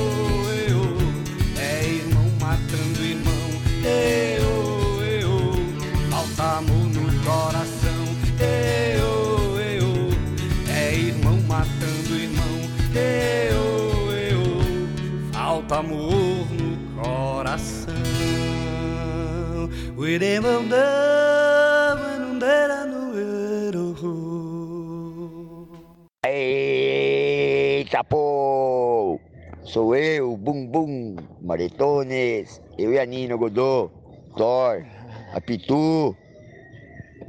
[26.27, 29.19] Eita, pô!
[29.65, 33.91] Sou eu, Bum Bum, Maretones, eu e a Nina Godô,
[34.37, 34.85] Thor,
[35.33, 36.15] a Pitu,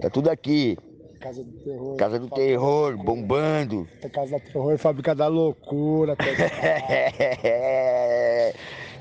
[0.01, 0.77] tá tudo aqui.
[1.21, 1.95] Casa do Terror.
[1.95, 3.87] Casa do Terror, bombando.
[4.11, 6.17] Casa do Terror, Fábrica da Loucura.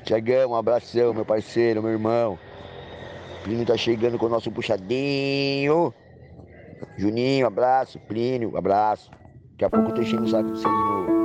[0.05, 2.39] Tiagão, um abração, meu parceiro, meu irmão.
[3.43, 5.93] Plínio tá chegando com o nosso puxadinho.
[6.97, 7.99] Juninho, abraço.
[8.01, 9.11] Plínio, abraço.
[9.53, 11.23] Daqui a pouco eu tô enchendo o saco de vocês de novo.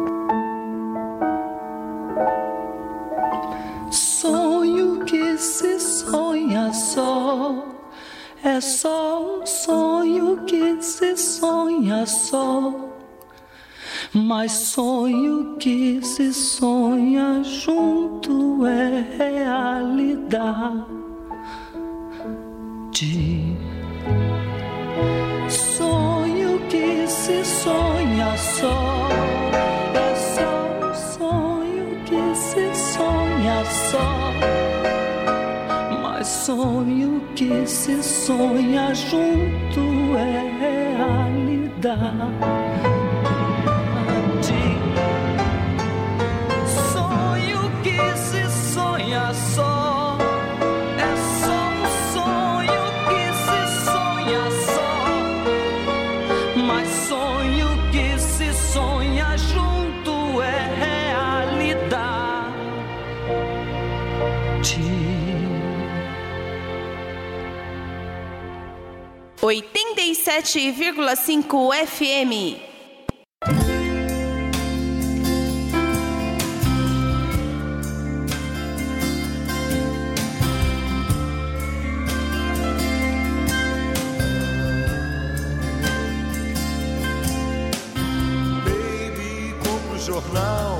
[3.91, 7.65] Sonho que se sonha só.
[8.43, 12.73] É só um sonho que se sonha só.
[14.13, 21.06] Mas sonho que se sonha junto é realidade.
[25.49, 29.07] Sonho que se sonha só.
[29.93, 34.33] É só um sonho que se sonha só.
[36.01, 42.17] Mas sonho que se sonha junto é realidade.
[46.65, 49.86] Sonho que se sonha só.
[69.47, 72.67] 87,5 FM.
[90.07, 90.79] Jornal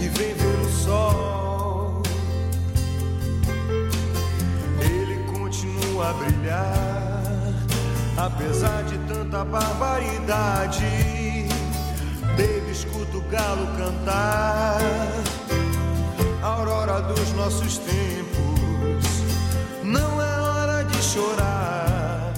[0.00, 2.00] e vem ver o sol.
[4.80, 7.09] Ele continua a brilhar,
[8.20, 10.84] apesar de tanta barbaridade.
[12.36, 14.78] Baby, escuta o galo cantar,
[16.42, 19.22] aurora dos nossos tempos.
[19.82, 22.32] Não é hora de chorar,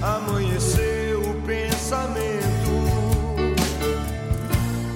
[0.00, 2.68] amanheceu o pensamento.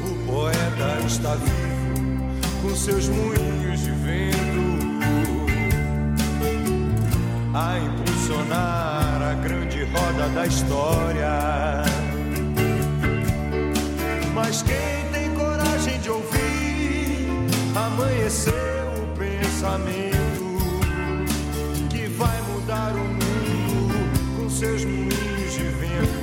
[0.07, 4.63] O poeta está vivo com seus moinhos de vento
[7.55, 9.02] a impulsionar
[9.93, 11.83] roda da história.
[14.35, 17.29] Mas quem tem coragem de ouvir
[17.75, 18.53] amanheceu
[19.03, 20.59] o pensamento
[21.91, 23.95] que vai mudar o mundo
[24.37, 26.23] com seus moinhos de vento.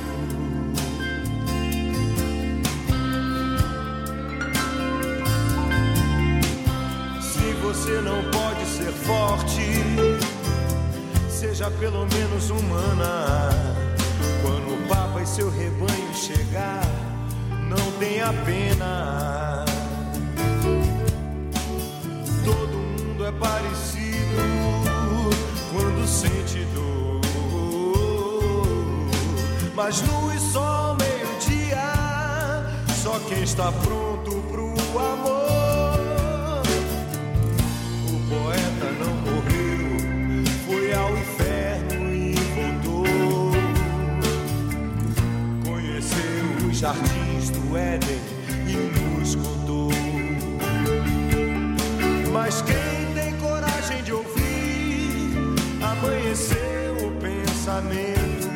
[7.20, 9.60] Se você não pode ser forte,
[11.40, 13.48] seja pelo menos humana.
[14.42, 16.84] Quando o Papa e seu rebanho chegar,
[17.66, 19.64] não tenha pena.
[22.44, 24.36] Todo mundo é parecido
[25.72, 27.22] quando sente dor.
[29.74, 31.90] Mas luz só meio-dia,
[33.02, 35.69] só quem está pronto pro amor.
[46.80, 48.18] Jardins do Éden
[48.66, 49.90] e nos contou.
[52.32, 55.36] Mas quem tem coragem de ouvir,
[55.82, 58.48] amanheceu o pensamento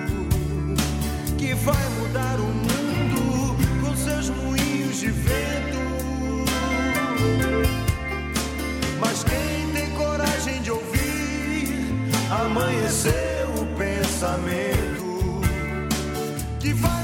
[1.37, 5.85] que vai mudar o mundo com seus moinhos de vento.
[8.99, 11.93] Mas quem tem coragem de ouvir,
[12.31, 15.43] amanheceu o pensamento
[16.59, 17.04] que vai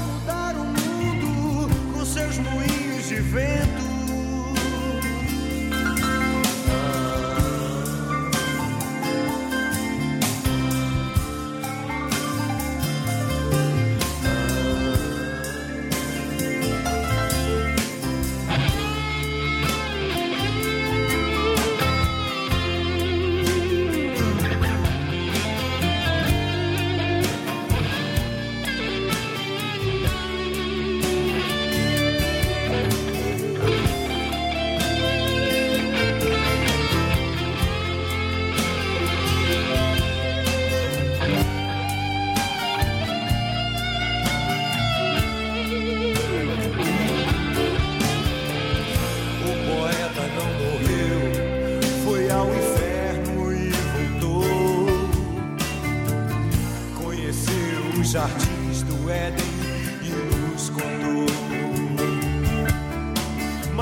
[3.31, 3.90] vento.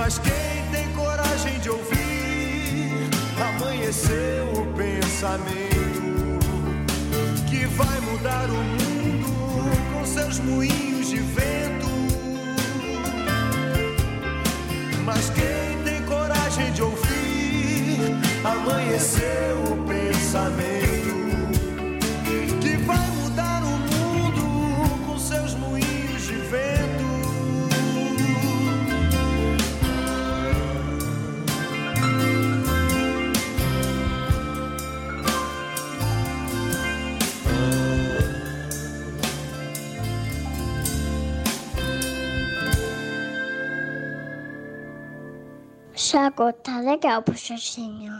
[0.09, 6.39] Mas quem tem coragem de ouvir, amanheceu o pensamento
[7.47, 9.29] que vai mudar o mundo
[9.93, 11.87] com seus moinhos de vento.
[15.05, 21.28] Mas quem tem coragem de ouvir, amanheceu o pensamento
[46.29, 48.13] Chaco, tá legal, puxadinho.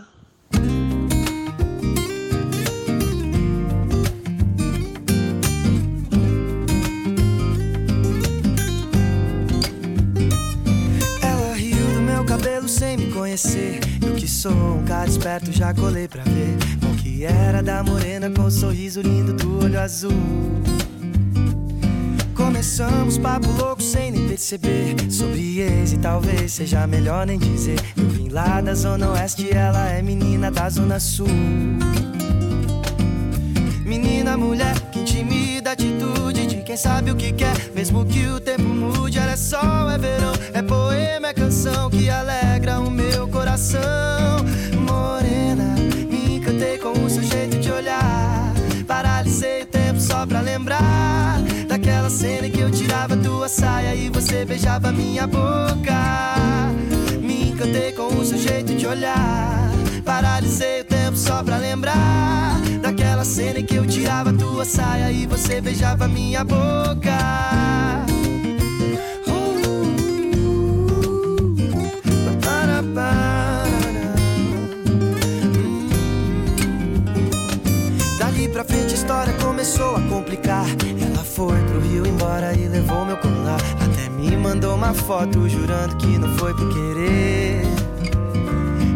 [11.21, 13.79] Ela riu do meu cabelo sem me conhecer.
[14.01, 16.57] Eu que sou um cara esperto, já colei pra ver
[16.91, 20.11] o que era da morena com o sorriso lindo do olho azul.
[22.59, 24.93] Começamos papo louco sem nem perceber.
[25.09, 27.79] Sobre ex e talvez seja melhor nem dizer.
[27.95, 31.29] Eu vim lá da zona oeste, ela é menina da zona sul.
[33.85, 37.55] Menina, mulher, que intimida atitude de quem sabe o que quer.
[37.73, 40.33] Mesmo que o tempo mude, ela é sol, é verão.
[40.53, 43.79] É poema, é canção que alegra o meu coração.
[44.85, 45.75] Morena,
[46.09, 48.53] me encantei com o seu jeito de olhar.
[48.85, 51.39] Paralisei o tempo só pra lembrar
[52.09, 55.93] Daquela cena em que eu tirava tua saia e você beijava minha boca.
[57.21, 59.69] Me encantei com o seu jeito de olhar.
[60.03, 65.27] Paralisei o tempo só pra lembrar Daquela cena em que eu tirava tua saia e
[65.27, 67.15] você beijava minha boca.
[78.17, 80.65] Dali pra frente a história começou a complicar.
[81.39, 83.61] Foi pro Rio embora e levou meu colar.
[83.79, 87.61] Até me mandou uma foto jurando que não foi por querer.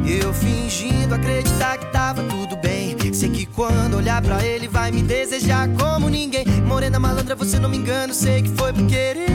[0.06, 2.98] Eu fingindo acreditar que tava tudo bem.
[3.14, 6.44] Sei que quando olhar pra ele vai me desejar como ninguém.
[6.68, 9.30] Morena malandra, você não me engana, sei que foi por querer.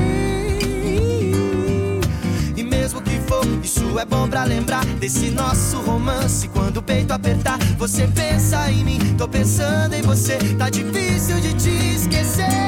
[2.54, 6.46] E mesmo que for, isso é bom pra lembrar desse nosso romance.
[6.48, 10.36] Quando o peito apertar, você pensa em mim, tô pensando em você.
[10.58, 12.67] Tá difícil de te esquecer,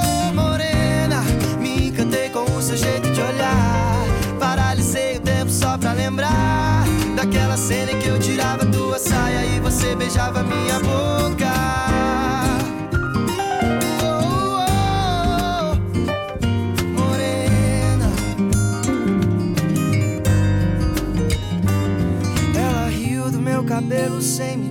[7.21, 11.53] daquela cena em que eu tirava tua saia e você beijava minha boca.
[14.03, 15.75] Oh, oh,
[16.99, 18.09] morena.
[22.55, 24.70] Ela riu do meu cabelo sem me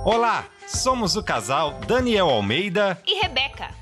[0.02, 3.81] Olá, somos o casal Daniel Almeida e Rebeca.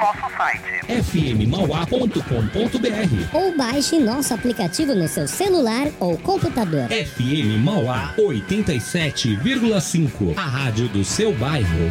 [0.00, 2.20] Nosso site fmmauá.com.br
[3.32, 6.86] ou baixe nosso aplicativo no seu celular ou computador.
[6.88, 11.90] FM Mauá 87,5, a rádio do seu bairro.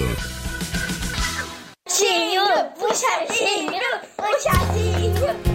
[1.89, 2.45] Tinho,
[2.79, 3.81] puxadinho,
[4.17, 5.54] puxadinho.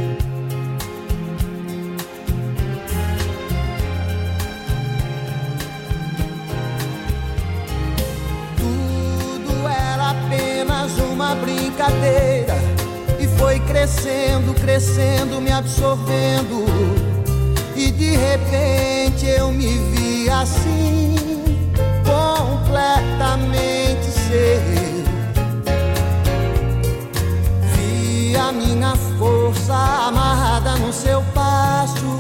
[10.10, 12.56] Apenas uma brincadeira
[13.20, 16.66] e foi crescendo, crescendo, me absorvendo.
[17.76, 21.16] E de repente eu me vi assim,
[22.04, 24.60] completamente ser.
[27.76, 29.76] Vi a minha força
[30.08, 32.20] amarrada no seu passo.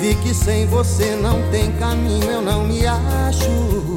[0.00, 3.96] Vi que sem você não tem caminho, eu não me acho.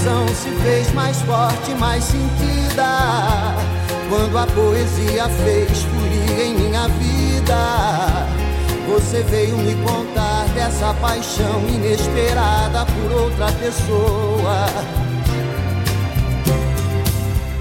[0.00, 2.86] canção se fez mais forte, mais sentida.
[4.08, 8.26] Quando a poesia fez folia em minha vida.
[8.88, 14.66] Você veio me contar dessa paixão inesperada por outra pessoa.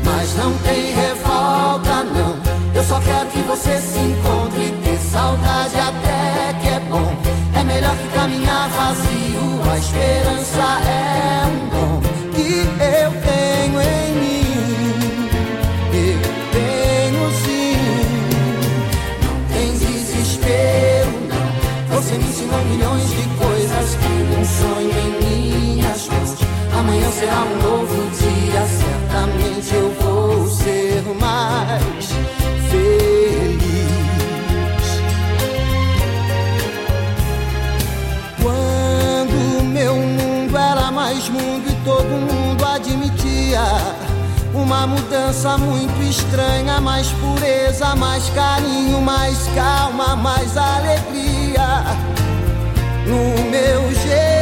[0.04, 2.40] Mas não tem revolta, não.
[2.74, 7.14] Eu só quero que você se encontre e ter saudade até que é bom.
[7.60, 9.72] É melhor que caminhar vazio.
[9.72, 11.29] A esperança é
[27.20, 32.06] Será um novo dia, certamente eu vou ser mais
[32.72, 33.60] feliz.
[38.42, 43.66] Quando meu mundo vários mundos e todo mundo admitia
[44.54, 51.84] uma mudança muito estranha, mais pureza, mais carinho, mais calma, mais alegria
[53.06, 54.39] no meu jeito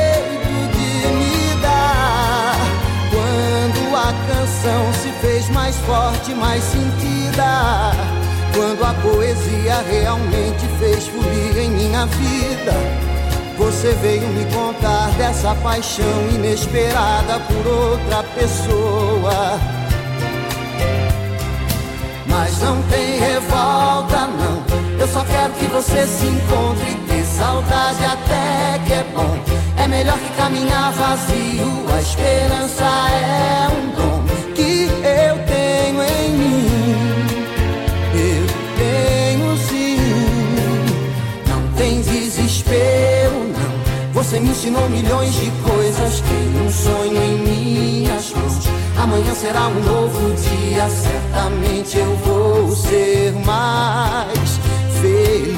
[4.48, 7.92] canção se fez mais forte, mais sentida,
[8.56, 12.74] quando a poesia realmente fez fluir em minha vida.
[13.58, 19.60] Você veio me contar dessa paixão inesperada por outra pessoa.
[22.28, 24.64] Mas não tem revolta, não.
[25.00, 29.38] Eu só quero que você se encontre ter saudade até que é bom.
[29.84, 31.86] É melhor que caminhar vazio.
[31.94, 33.77] A esperança é um
[44.28, 46.20] Você me ensinou milhões de coisas.
[46.20, 48.68] Tem um sonho em minhas mãos.
[49.02, 54.60] Amanhã será um novo dia, certamente eu vou ser mais
[55.00, 55.56] feliz.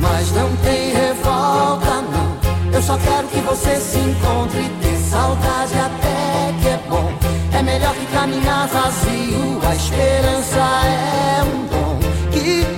[0.00, 2.72] Mas não tem revolta, não.
[2.72, 7.12] Eu só quero que você se encontre ter saudade até que é bom.
[7.52, 9.60] É melhor que caminhar vazio.
[9.62, 11.98] A esperança é um dom
[12.32, 12.77] que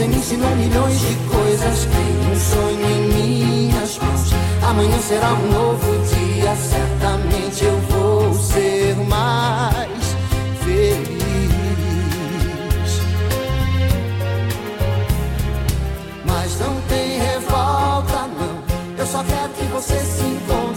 [0.00, 4.30] Você me ensinou milhões de coisas, tem um sonho em minhas mãos.
[4.62, 10.16] Amanhã será um novo dia, certamente eu vou ser mais
[10.64, 11.20] feliz.
[16.24, 18.64] Mas não tem revolta, não.
[18.96, 20.69] Eu só quero que você se encontre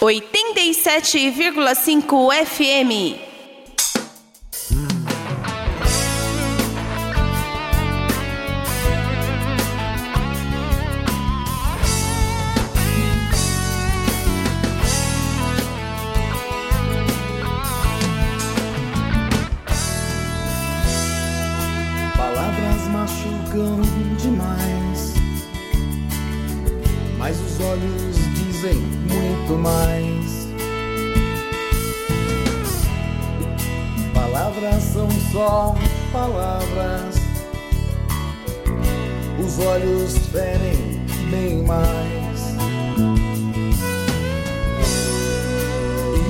[0.00, 3.29] 87,5 FM.
[36.30, 37.16] Palavras,
[39.44, 42.40] os olhos ferem bem mais.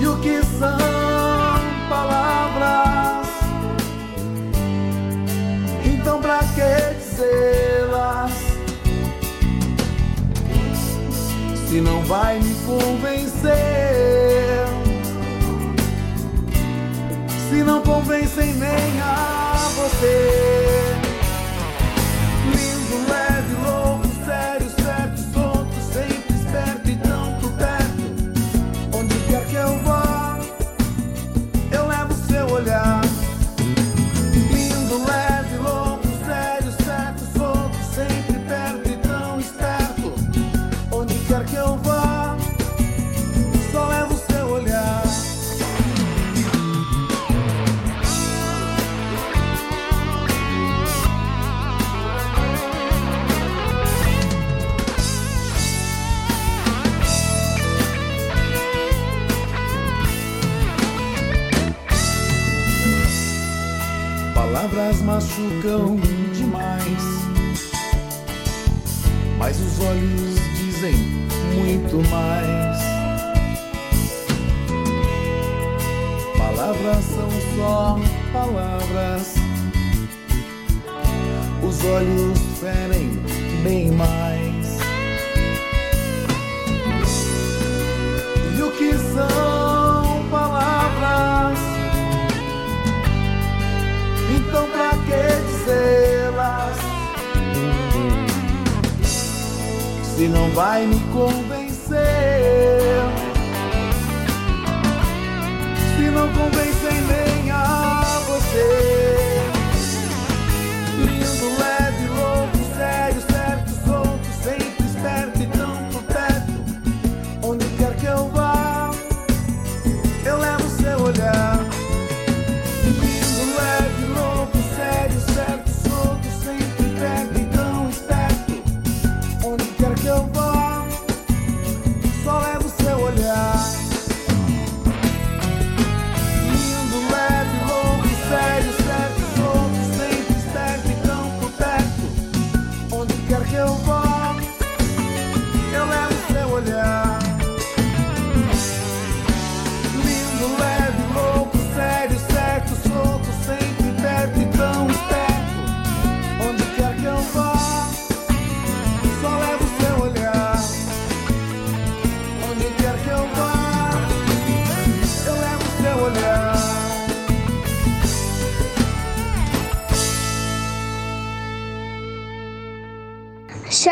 [0.00, 0.78] E o que são
[1.88, 3.28] palavras?
[5.84, 8.32] Então pra que dizê-las?
[11.68, 13.50] Se não vai me convencer
[17.48, 19.29] Se não convencem nem a
[19.80, 20.59] você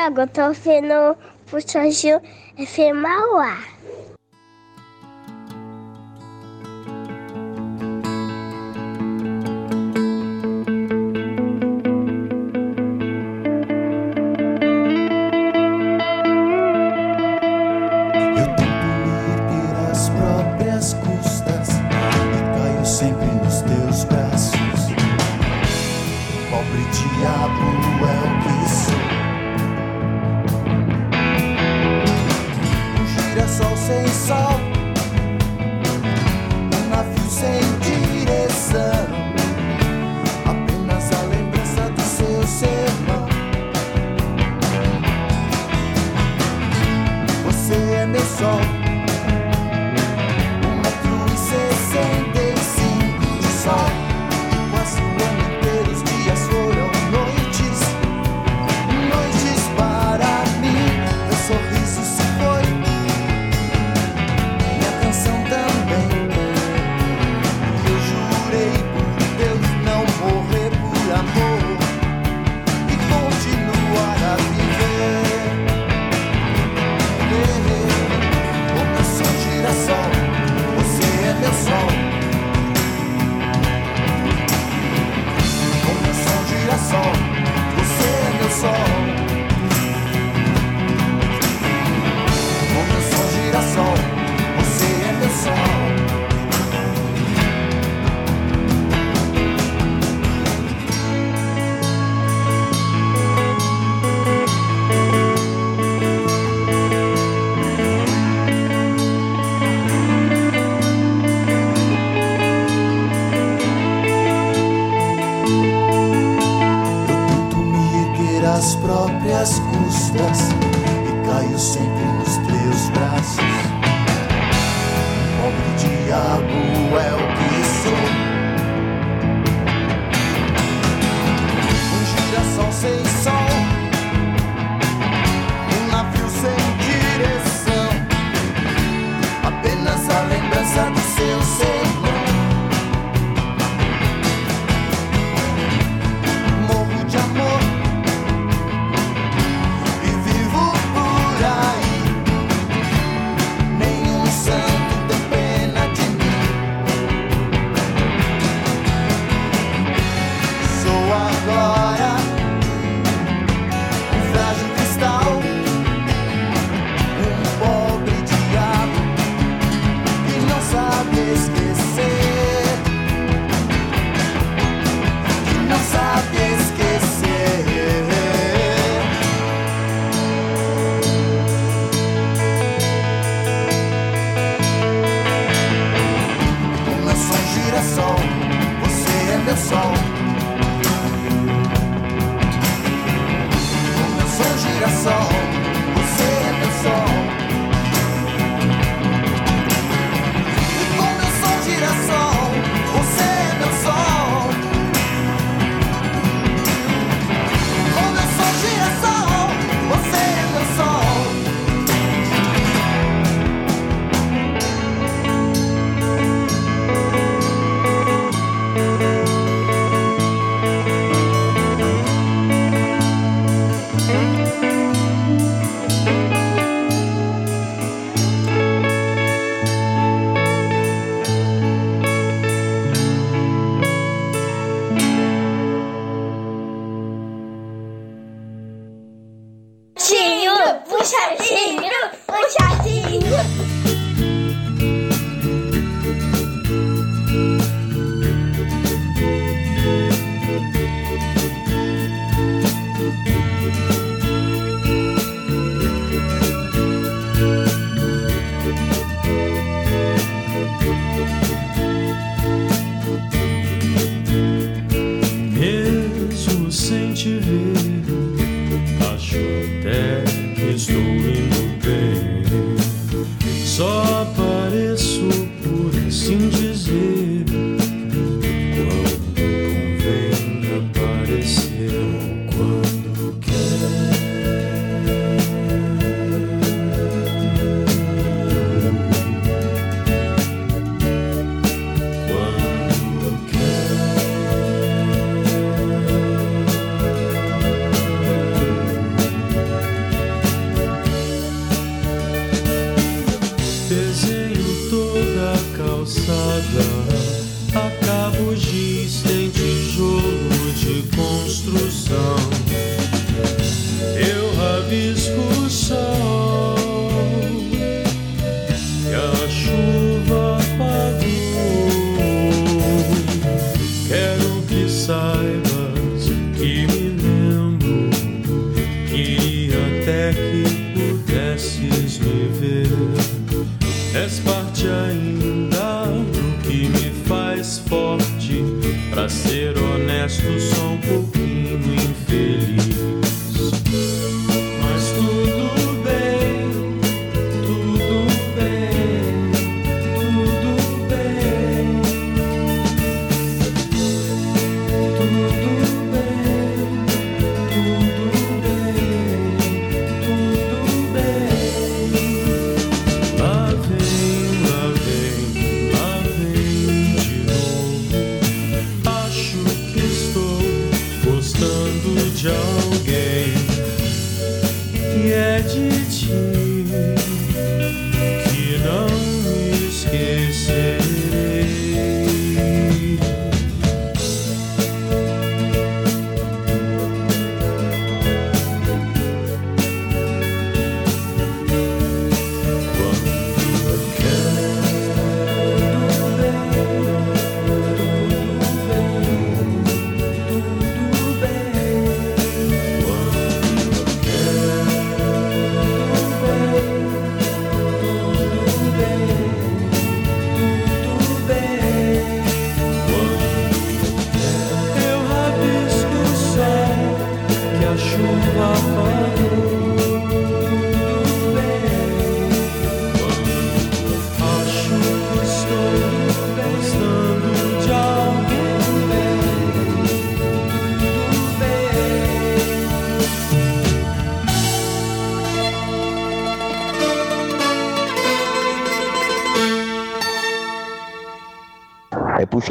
[0.08, 1.16] Thiago, eu tô ouvindo
[1.50, 2.20] Puxadinho
[2.56, 3.04] FM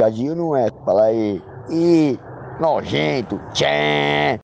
[0.08, 1.42] Sadio não é, fala aí.
[1.70, 2.18] E
[2.58, 4.37] nojento, tchê,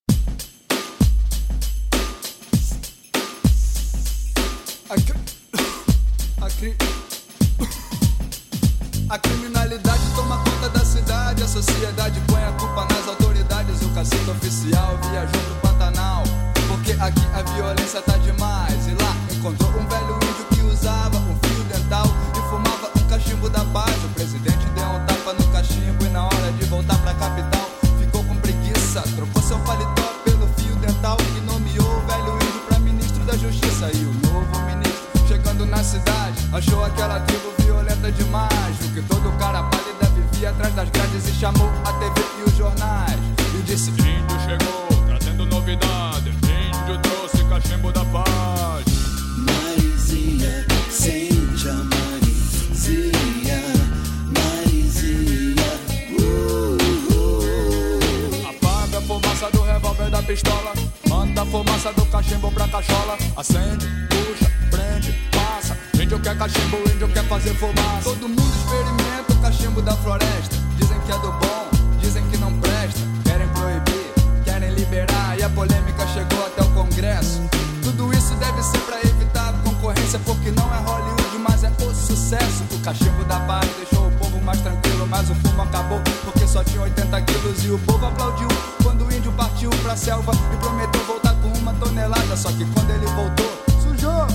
[82.85, 86.83] Cachimbo da paz deixou o povo mais tranquilo, mas o fumo acabou porque só tinha
[86.83, 88.47] 80 quilos e o povo aplaudiu
[88.83, 92.37] quando o índio partiu pra selva e prometeu voltar com uma tonelada.
[92.37, 94.27] Só que quando ele voltou, sujou.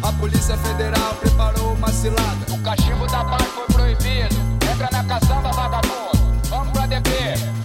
[0.00, 2.38] A Polícia Federal preparou uma cilada.
[2.52, 4.36] O cachimbo da paz foi proibido.
[4.72, 6.40] Entra na caçamba, vagabundo.
[6.48, 7.57] Vamos pra DP.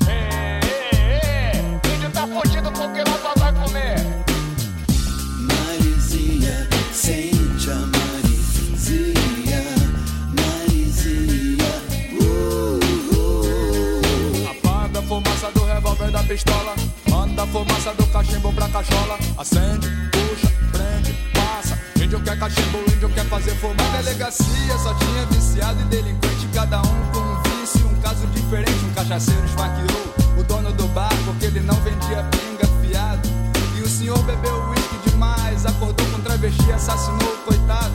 [16.34, 16.74] pistola.
[17.10, 19.20] Manda fumaça do cachimbo pra cachola.
[19.38, 21.80] Acende, puxa, prende, passa.
[22.04, 23.98] Índio quer cachimbo, índio quer fazer fumaça.
[23.98, 26.48] Delegacia só tinha viciado e delinquente.
[26.52, 28.84] Cada um com um vício, um caso diferente.
[28.84, 33.30] Um cachaceiro esfaqueou o dono do bar porque ele não vendia pinga fiado.
[33.78, 35.68] E o senhor bebeu uísque demais.
[35.68, 37.94] Acordou com travesti, assassinou o coitado.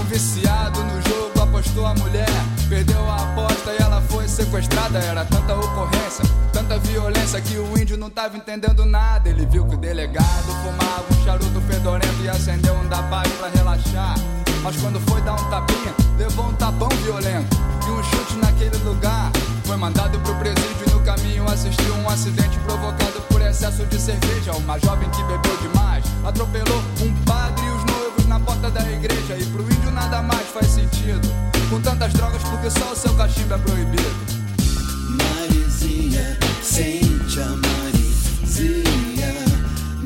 [0.00, 2.26] Um viciado no jogo apostou a mulher,
[2.68, 4.98] perdeu a aposta e ela foi sequestrada.
[4.98, 9.28] Era tanta ocorrência, tanta violência que o índio não tava entendendo nada.
[9.28, 13.48] Ele viu que o delegado fumava um charuto fedorento e acendeu um da paz pra
[13.48, 14.16] relaxar.
[14.64, 19.30] Mas quando foi dar um tapinha, levou um tapão violento e um chute naquele lugar.
[19.64, 24.52] Foi mandado pro presídio e no caminho assistiu um acidente provocado por excesso de cerveja.
[24.56, 27.83] Uma jovem que bebeu demais atropelou um padre e os
[28.34, 29.36] na porta da igreja.
[29.38, 31.28] E pro índio nada mais faz sentido.
[31.70, 34.14] Com tantas drogas, porque só o seu cachimbo é proibido.
[35.18, 39.34] Marizinha, sente a Marizinha,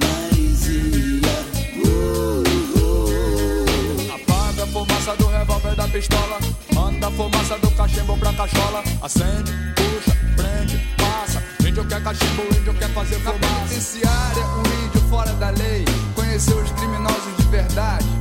[0.02, 1.36] Marizinha,
[1.84, 2.42] uh,
[2.78, 4.14] uh.
[4.14, 6.38] Apaga a fumaça do revólver da pistola.
[6.74, 8.84] Manda a fumaça do cachimbo pra cachola.
[9.02, 11.42] Acende, puxa, prende, passa.
[11.66, 13.38] Índio quer cachimbo, índio quer fazer fumaça.
[13.38, 15.84] Na penitenciária, um índio fora da lei.
[16.14, 18.17] Conheceu os criminosos de verdade.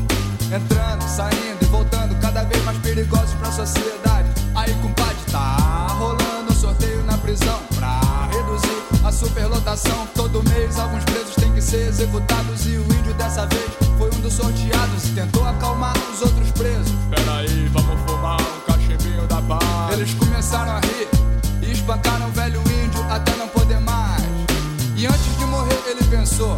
[0.50, 4.30] Entrando, saindo e voltando, cada vez mais perigosos pra sociedade.
[4.56, 8.00] Aí, compadre, tá rolando um sorteio na prisão pra
[8.32, 10.08] reduzir a superlotação.
[10.16, 12.66] Todo mês, alguns presos têm que ser executados.
[12.66, 16.94] E o índio dessa vez foi um dos sorteados e tentou acalmar os outros presos.
[17.10, 19.92] Peraí, vamos fumar um cachimbinho da paz.
[19.92, 21.10] Eles começaram a rir
[21.62, 24.24] e espancaram o velho índio até não poder mais.
[24.96, 26.58] E antes de morrer, ele pensou: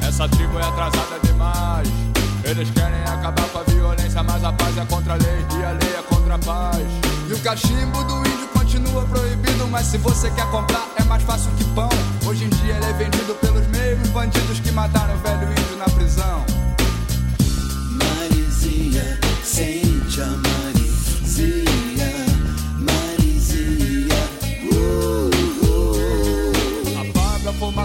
[0.00, 1.88] Essa tribo é atrasada demais.
[2.48, 5.72] Eles querem acabar com a violência, mas a paz é contra a lei e a
[5.72, 6.86] lei é contra a paz.
[7.28, 11.50] E o cachimbo do índio continua proibido, mas se você quer comprar é mais fácil
[11.58, 11.88] que pão.
[12.24, 15.86] Hoje em dia ele é vendido pelos mesmos bandidos que mataram o velho índio na
[15.86, 16.44] prisão.
[17.90, 20.65] Marizinha, sente a Marizinha,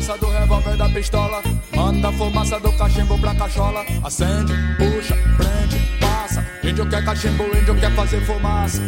[0.02, 1.41] fumaça do revólver da pistola.
[1.76, 3.86] Manda a fumaça do cachimbo pra cachola.
[4.04, 6.43] Acende, puxa, prende, passa.
[6.64, 8.82] Índio quer cachimbo, índio quer fazer fumaça.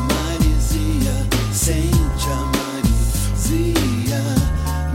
[0.00, 4.22] Marizinha, sente a Marizinha,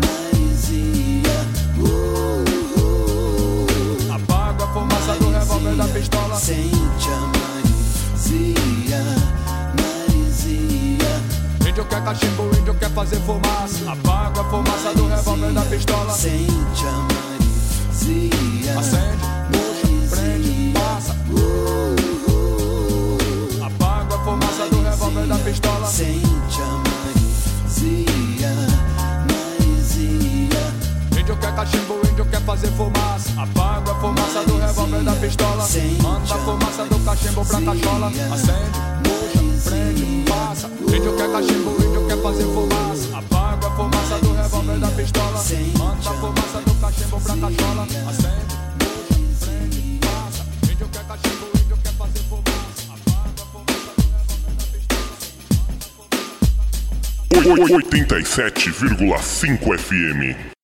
[0.06, 1.48] Marizinha,
[1.80, 2.46] uh,
[2.80, 4.14] uh.
[4.14, 6.36] Apaga a fumaça do revólver da pistola.
[6.36, 9.04] Sente a Marizinha,
[9.82, 11.22] Marizinha.
[11.68, 13.92] Índio quer cachimbo, índio quer fazer fumaça.
[13.92, 14.19] Apaga
[14.90, 16.14] a fumaça do revólver da pistola.
[16.14, 18.80] Sente a Marizinha.
[18.80, 21.16] Acende, puxa, prende, passa.
[23.66, 25.88] Apaga a fumaça do revólver da pistola.
[25.88, 28.54] Sente a Marizinha,
[29.28, 30.74] Marizinha.
[31.20, 33.42] Índio quer cachimbo, índio quer fazer fumaça.
[33.42, 35.68] Apaga a fumaça do revólver da pistola.
[36.02, 38.08] Manda a fumaça do cachimbo pra cachola.
[38.08, 40.68] Acende, puxa, prende, passa.
[40.68, 43.18] Índio quer cachimbo, índio quer fazer fumaça.
[43.18, 45.44] Apaga a fumaça do revólver da pistola.
[45.78, 47.84] Manda a fumaça do cachimbo pra cachola.
[47.84, 50.46] Acende, puxa, prende, passa.
[50.72, 52.94] Índio quer cachimbo, índio quer fazer fumaça.
[52.94, 55.10] Apaga a fumaça do revólver da pistola.
[57.82, 60.59] 87,5 FM.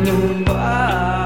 [0.00, 1.19] Consegue nos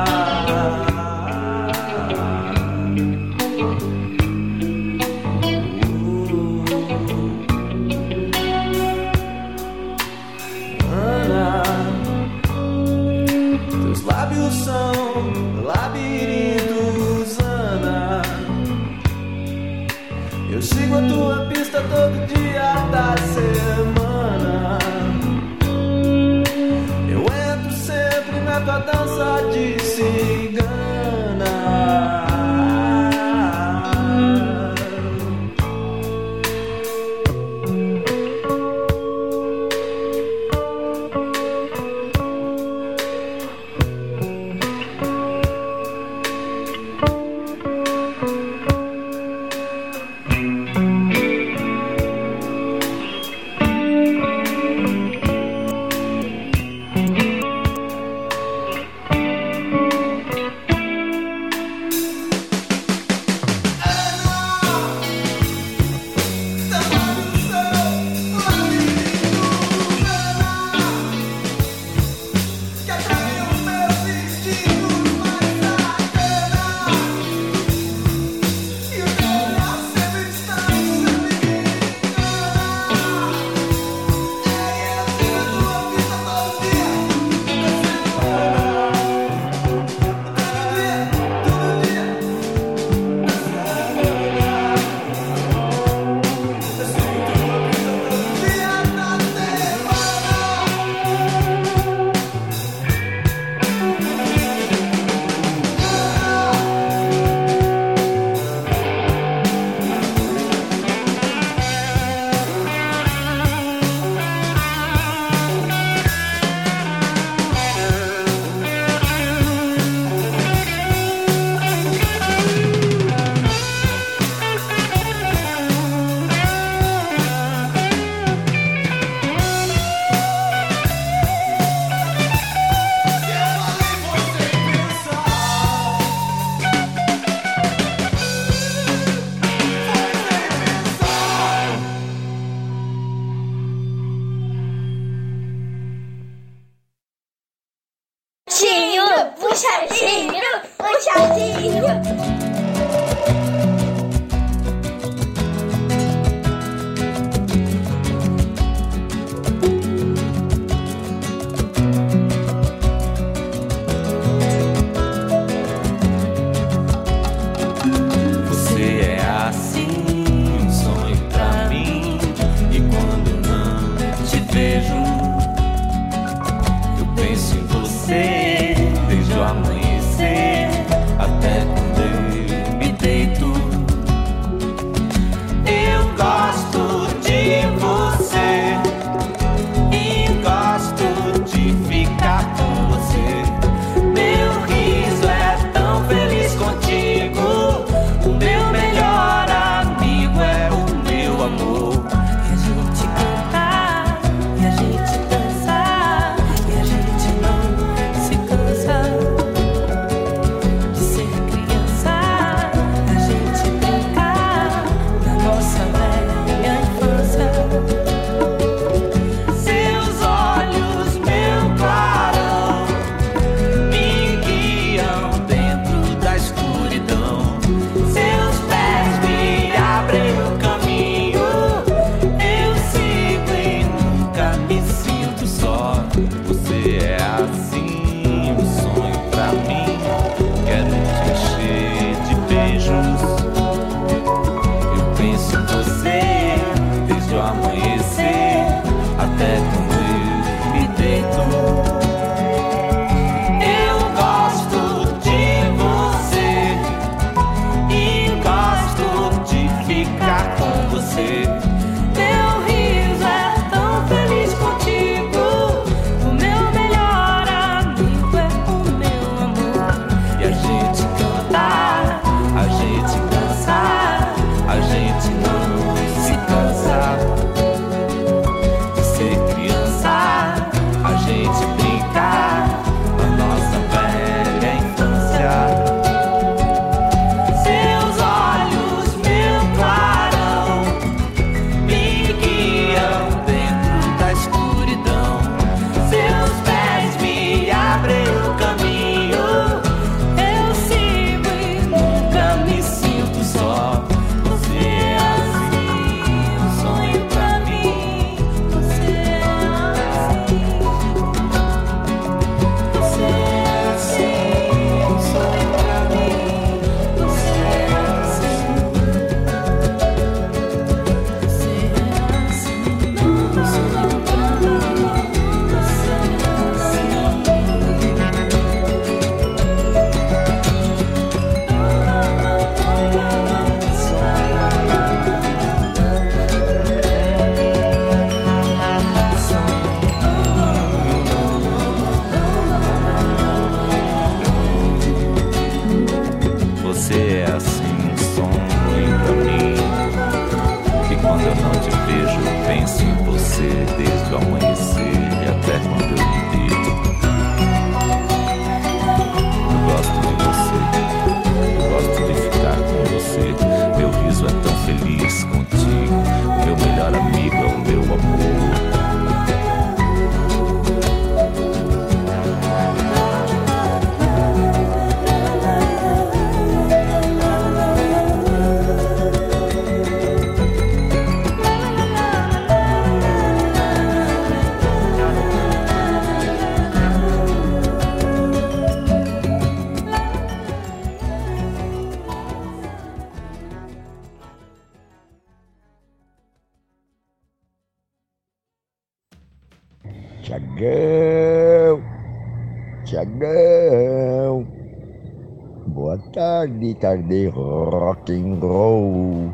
[406.64, 409.52] tarde, tarde rock and roll.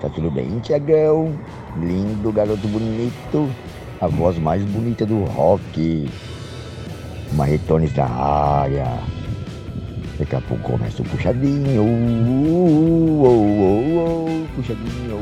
[0.00, 1.32] Tá tudo bem, Tiagão?
[1.80, 3.48] Lindo, garoto bonito.
[4.00, 6.08] A voz mais bonita do rock.
[7.32, 8.98] Marretones da área.
[10.18, 11.82] Daqui a pouco começa o puxadinho.
[11.82, 15.18] Uh, uh, uh, puxadinho.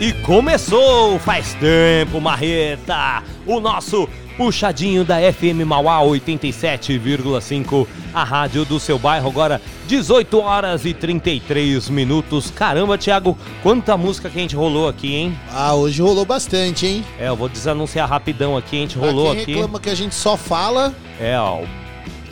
[0.00, 1.18] E começou!
[1.18, 3.22] Faz tempo, Marreta!
[3.44, 4.08] O nosso
[4.38, 11.90] puxadinho da FM Mauá 87,5, a rádio do seu bairro agora 18 horas e 33
[11.90, 12.48] minutos.
[12.52, 15.36] Caramba, Thiago, quanta música que a gente rolou aqui, hein?
[15.50, 17.04] Ah, hoje rolou bastante, hein?
[17.18, 19.52] É, eu vou desanunciar rapidão aqui, a gente pra rolou quem aqui.
[19.54, 20.94] reclama que a gente só fala.
[21.20, 21.62] É, ó.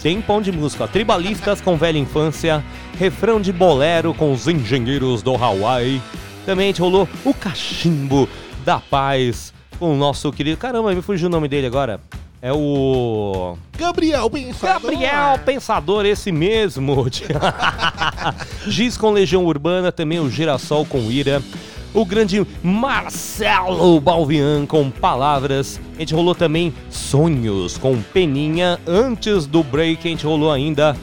[0.00, 0.86] Tem pão de música, ó.
[0.86, 2.64] Tribalistas com velha infância,
[2.96, 6.00] refrão de bolero com os engenheiros do Hawaii.
[6.44, 8.28] Também a gente rolou o cachimbo
[8.64, 10.56] da paz com o nosso querido.
[10.56, 12.00] Caramba, me fugiu o nome dele agora.
[12.42, 13.56] É o.
[13.78, 14.90] Gabriel Pensador.
[14.90, 17.06] Gabriel Pensador, esse mesmo.
[18.68, 21.42] Giz com Legião Urbana, também o Girassol com Ira.
[21.94, 25.80] O grande Marcelo Balvian com Palavras.
[25.96, 28.78] A gente rolou também Sonhos com Peninha.
[28.86, 30.94] Antes do break, a gente rolou ainda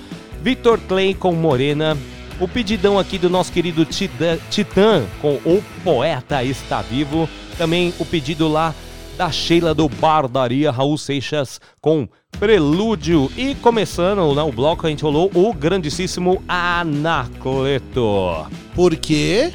[0.41, 1.97] Vitor Clay com Morena.
[2.43, 7.29] O pedidão aqui do nosso querido Titã, Titã com O Poeta Está Vivo.
[7.57, 8.75] Também o pedido lá
[9.17, 12.05] da Sheila do Bardaria, Raul Seixas com
[12.37, 13.31] Prelúdio.
[13.37, 18.45] E começando né, o bloco, a gente rolou o grandíssimo Anacleto.
[18.75, 19.53] Por quê?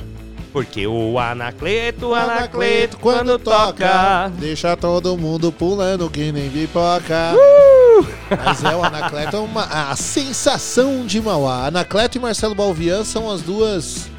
[0.58, 4.28] Porque o Anacleto, Anacleto, quando toca.
[4.40, 7.32] Deixa todo mundo pulando que nem pipoca.
[7.32, 8.04] Uh!
[8.44, 11.68] Mas é, o Anacleto é uma, a sensação de Mauá.
[11.68, 14.10] Anacleto e Marcelo Balvian são as duas.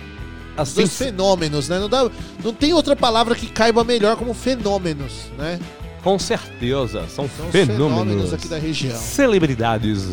[0.58, 1.78] Os dois fenômenos, né?
[1.78, 2.10] Não, dá,
[2.42, 5.60] não tem outra palavra que caiba melhor como fenômenos, né?
[6.02, 7.90] Com certeza, são, São os fenômenos.
[7.90, 8.96] fenômenos aqui da região.
[8.96, 10.06] Celebridades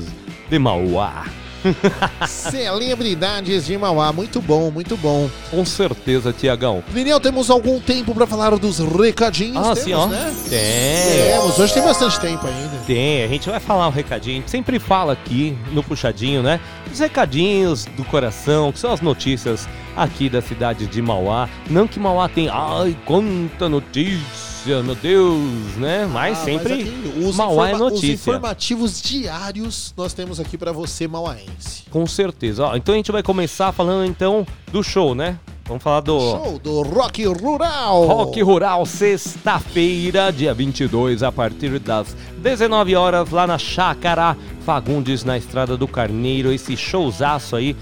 [0.50, 1.26] de Mauá.
[2.28, 5.28] Celebridades de Mauá, muito bom, muito bom.
[5.50, 6.82] Com certeza, Tiagão.
[6.92, 9.56] Lineu, temos algum tempo pra falar dos recadinhos?
[9.56, 10.06] Ah, temos, sim, ó.
[10.06, 10.34] né?
[10.48, 11.32] Tem.
[11.32, 12.76] Temos, hoje tem bastante tempo ainda.
[12.86, 14.38] Tem, a gente vai falar um recadinho.
[14.38, 16.60] A gente sempre fala aqui no Puxadinho, né?
[16.92, 21.48] Os recadinhos do coração, que são as notícias aqui da cidade de Mauá.
[21.70, 26.06] Não que Mauá tem, ai, quanta notícia, meu Deus, né?
[26.12, 28.12] Mas Ah, sempre aqui, os Mauá é informa- Os notícia.
[28.14, 31.84] informativos diários nós temos aqui pra você, mauaense.
[31.90, 32.64] Com certeza.
[32.66, 35.38] Ó, então a gente vai começar falando então do show, né?
[35.66, 38.06] Vamos falar do Show do Rock Rural.
[38.06, 45.36] Rock Rural, sexta-feira, dia 22, a partir das 19 horas, lá na Chácara Fagundes, na
[45.36, 46.52] Estrada do Carneiro.
[46.52, 47.74] Esse showzaço aí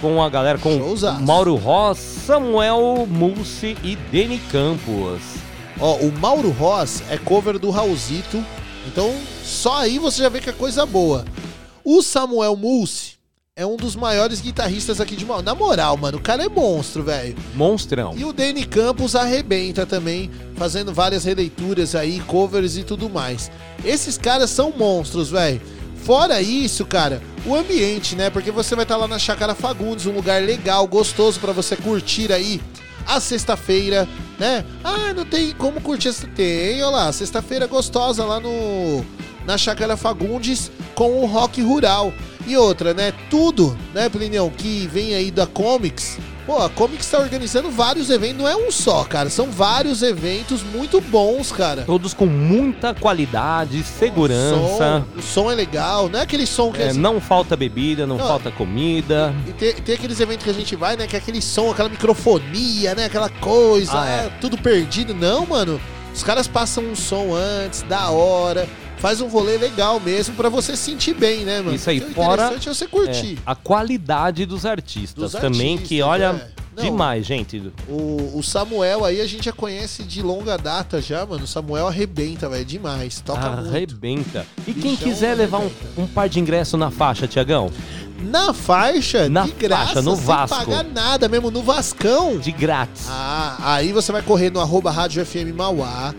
[0.00, 1.22] com a galera, com Showzaço.
[1.22, 5.20] Mauro Ross, Samuel Mulci e Deni Campos.
[5.80, 8.42] Ó, o Mauro Ross é cover do Raulzito,
[8.86, 11.24] então só aí você já vê que é coisa boa.
[11.84, 13.16] O Samuel Mulci
[13.54, 15.42] é um dos maiores guitarristas aqui de Mauá.
[15.42, 17.36] Na moral, mano, o cara é monstro, velho.
[17.54, 18.14] Monstrão.
[18.16, 23.50] E o Danny Campos arrebenta também, fazendo várias releituras aí, covers e tudo mais.
[23.84, 25.60] Esses caras são monstros, velho.
[26.04, 28.30] Fora isso, cara, o ambiente, né?
[28.30, 32.32] Porque você vai estar lá na Chácara Fagundes, um lugar legal, gostoso pra você curtir
[32.32, 32.60] aí
[33.06, 34.08] a sexta-feira,
[34.38, 34.64] né?
[34.82, 36.26] Ah, não tem como curtir essa.
[36.26, 39.04] Tem, olha lá, sexta-feira gostosa lá no.
[39.46, 42.12] Na Chácara Fagundes com o rock rural.
[42.46, 43.12] E outra, né?
[43.28, 46.18] Tudo, né, Plinião, que vem aí da Comics.
[46.46, 49.28] Pô, a Comics tá organizando vários eventos, não é um só, cara.
[49.28, 51.82] São vários eventos muito bons, cara.
[51.82, 54.54] Todos com muita qualidade, segurança.
[54.54, 57.56] O som, o som é legal, não é aquele som que É, é, não falta
[57.56, 58.28] bebida, não, Não.
[58.28, 59.34] falta comida.
[59.44, 61.08] E tem, tem aqueles eventos que a gente vai, né?
[61.08, 63.06] Que é aquele som, aquela microfonia, né?
[63.06, 64.30] Aquela coisa, Ah, é.
[64.40, 65.12] tudo perdido.
[65.14, 65.80] Não, mano.
[66.14, 68.68] Os caras passam um som antes, da hora.
[68.98, 71.74] Faz um rolê legal mesmo pra você se sentir bem, né, mano?
[71.74, 73.34] Isso aí, Porque o fora interessante é você curtir.
[73.38, 76.66] é, a qualidade dos artistas Dos também, que artistas, olha é.
[76.76, 76.84] Não.
[76.84, 77.72] demais, gente.
[77.88, 81.44] O, o Samuel aí a gente já conhece de longa data já, mano.
[81.44, 82.64] O Samuel arrebenta, velho.
[82.64, 83.20] Demais.
[83.20, 83.68] Toca muito.
[83.68, 84.46] Arrebenta.
[84.66, 87.70] E quem Bichão quiser levar um, um par de ingresso na faixa, Tiagão?
[88.18, 90.56] Na faixa, Na de graça, faixa, no sem Vasco.
[90.56, 92.38] pagar nada mesmo, no Vascão.
[92.38, 93.06] De grátis.
[93.08, 96.14] Ah, aí você vai correr no arroba Rádio FM Mauá.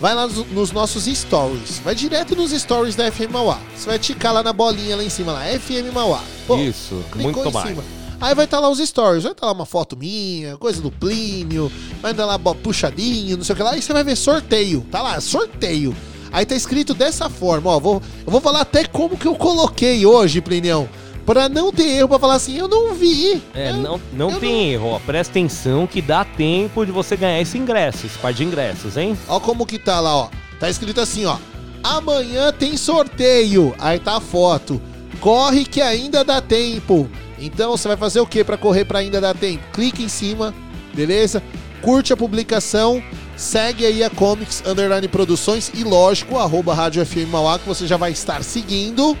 [0.00, 1.80] Vai lá nos, nos nossos stories.
[1.80, 3.58] Vai direto nos stories da FM Mauá.
[3.76, 6.22] Você vai ticar lá na bolinha lá em cima, lá, FM Mauá.
[6.46, 7.68] Pô, Isso, muito em mais.
[7.68, 7.84] cima.
[8.20, 11.70] Aí vai estar lá os stories, vai estar lá uma foto minha, coisa do Plínio,
[12.02, 15.00] vai estar lá puxadinho, não sei o que lá, aí você vai ver sorteio, tá
[15.00, 15.94] lá, sorteio.
[16.32, 20.04] Aí tá escrito dessa forma, ó, vou, eu vou falar até como que eu coloquei
[20.04, 20.88] hoje, Plinião,
[21.28, 23.42] pra não ter erro, pra falar assim, eu não vi.
[23.52, 24.98] É, não, não tem erro, ó.
[24.98, 29.14] Presta atenção que dá tempo de você ganhar esse ingresso, esse par de ingressos, hein?
[29.28, 30.28] Ó como que tá lá, ó.
[30.58, 31.36] Tá escrito assim, ó.
[31.82, 33.74] Amanhã tem sorteio.
[33.78, 34.80] Aí tá a foto.
[35.20, 37.10] Corre que ainda dá tempo.
[37.38, 39.62] Então você vai fazer o que pra correr pra ainda dar tempo?
[39.74, 40.54] Clique em cima,
[40.94, 41.42] beleza?
[41.82, 43.02] Curte a publicação,
[43.36, 47.98] segue aí a Comics Underline Produções e lógico, arroba Rádio FM Mauá, que você já
[47.98, 49.14] vai estar seguindo.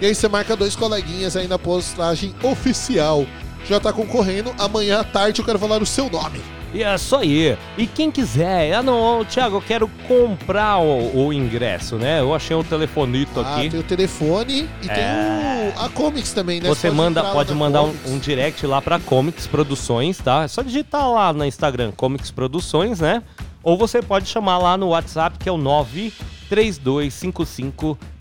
[0.00, 3.24] E aí você marca dois coleguinhas aí na postagem oficial.
[3.68, 4.52] Já tá concorrendo.
[4.58, 6.40] Amanhã à tarde eu quero falar o seu nome.
[6.74, 7.56] E é isso aí.
[7.78, 12.20] E quem quiser, ah não, Thiago, eu quero comprar o, o ingresso, né?
[12.20, 13.70] Eu achei um telefonito Ah, aqui.
[13.70, 14.92] tem o telefone e É.
[14.94, 16.68] tem o, a Comics também, né?
[16.68, 20.42] Você pode manda, pode mandar um, um direct lá pra Comics Produções, tá?
[20.44, 23.22] É só digitar lá no Instagram Comics Produções, né?
[23.62, 25.56] Ou você pode chamar lá no WhatsApp que é o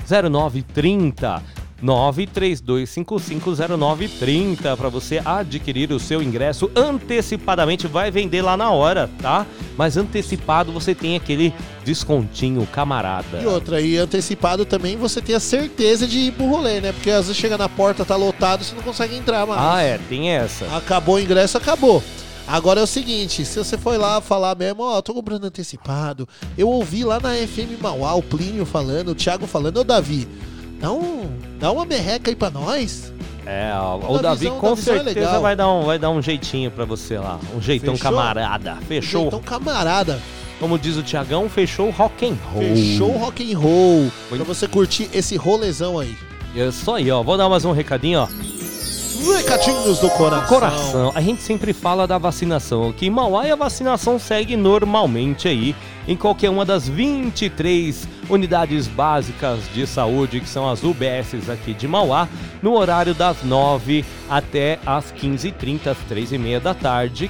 [0.05, 1.41] 932550930.
[1.83, 7.87] 932550930 para você adquirir o seu ingresso antecipadamente.
[7.87, 9.45] Vai vender lá na hora, tá?
[9.77, 11.53] Mas antecipado você tem aquele
[11.83, 13.41] descontinho camarada.
[13.41, 16.91] E outra, e antecipado também você tem a certeza de ir pro rolê, né?
[16.91, 19.61] Porque às vezes chega na porta, tá lotado, você não consegue entrar mais.
[19.61, 20.65] Ah, é, tem essa.
[20.75, 22.03] Acabou o ingresso, acabou.
[22.47, 26.69] Agora é o seguinte, se você foi lá falar mesmo, ó, tô comprando antecipado, eu
[26.69, 30.27] ouvi lá na FM Mauá o Plínio falando, o Thiago falando, ô Davi,
[30.85, 31.29] dá, um,
[31.59, 33.11] dá uma merreca aí pra nós.
[33.45, 35.41] É, o, O Davi Davizão- com é certeza legal.
[35.41, 37.39] vai dar, um, vai dar um jeitinho pra você lá.
[37.55, 38.11] Um jeitão Fechou?
[38.11, 38.77] camarada.
[38.87, 39.27] Fechou?
[39.27, 40.19] Então, camarada,
[40.59, 42.61] Como diz o Tiagão, fechou o rock and roll.
[42.63, 46.15] fechou o rock and roll pra você curtir esse rolezão aí.
[46.55, 47.21] É Isso aí, ó.
[47.21, 48.27] Vou dar mais um recadinho, ó.
[49.33, 50.47] Recadinhos do coração.
[50.47, 51.11] Coração.
[51.15, 52.89] A gente sempre fala da vacinação.
[52.89, 55.75] Aqui em Mauá e a vacinação segue normalmente aí
[56.07, 61.87] em qualquer uma das 23 unidades básicas de saúde, que são as UBSs aqui de
[61.87, 62.27] Mauá,
[62.61, 67.29] no horário das 9 até as 15h30, às 3h30 da tarde.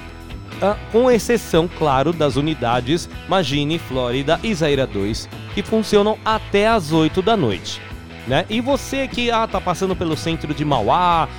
[0.62, 6.92] ah, com exceção, claro, das unidades Magine, Flórida e Zaira 2, que funcionam até as
[6.92, 7.82] 8 da noite.
[8.28, 8.46] Né?
[8.50, 11.30] E você que ah, tá passando pelo centro de Mauá,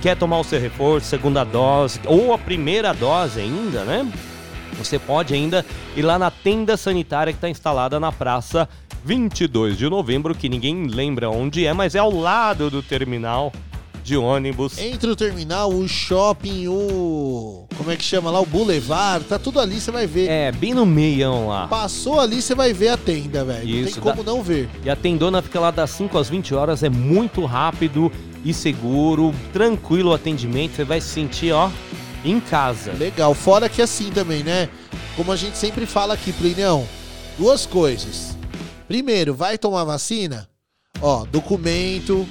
[0.00, 4.08] quer tomar o seu reforço, segunda dose, ou a primeira dose ainda, né?
[4.78, 5.64] Você pode ainda
[5.96, 8.68] ir lá na tenda sanitária que está instalada na praça
[9.04, 13.52] 22 de novembro, que ninguém lembra onde é, mas é ao lado do terminal
[14.06, 14.78] de ônibus.
[14.78, 17.66] Entre o terminal, o shopping, o.
[17.76, 18.40] Como é que chama lá?
[18.40, 20.28] O Boulevard, tá tudo ali, você vai ver.
[20.30, 21.66] É, bem no meião lá.
[21.66, 23.82] Passou ali, você vai ver a tenda, velho.
[23.84, 24.70] Não tem como dá- não ver.
[24.84, 28.10] E a tendona fica lá das 5 às 20 horas, é muito rápido
[28.44, 31.68] e seguro, tranquilo o atendimento, você vai se sentir, ó,
[32.24, 32.92] em casa.
[32.92, 33.34] Legal.
[33.34, 34.68] Fora que assim também, né?
[35.16, 36.86] Como a gente sempre fala aqui, Plinião,
[37.36, 38.36] duas coisas.
[38.86, 40.48] Primeiro, vai tomar vacina?
[41.02, 42.24] Ó, documento,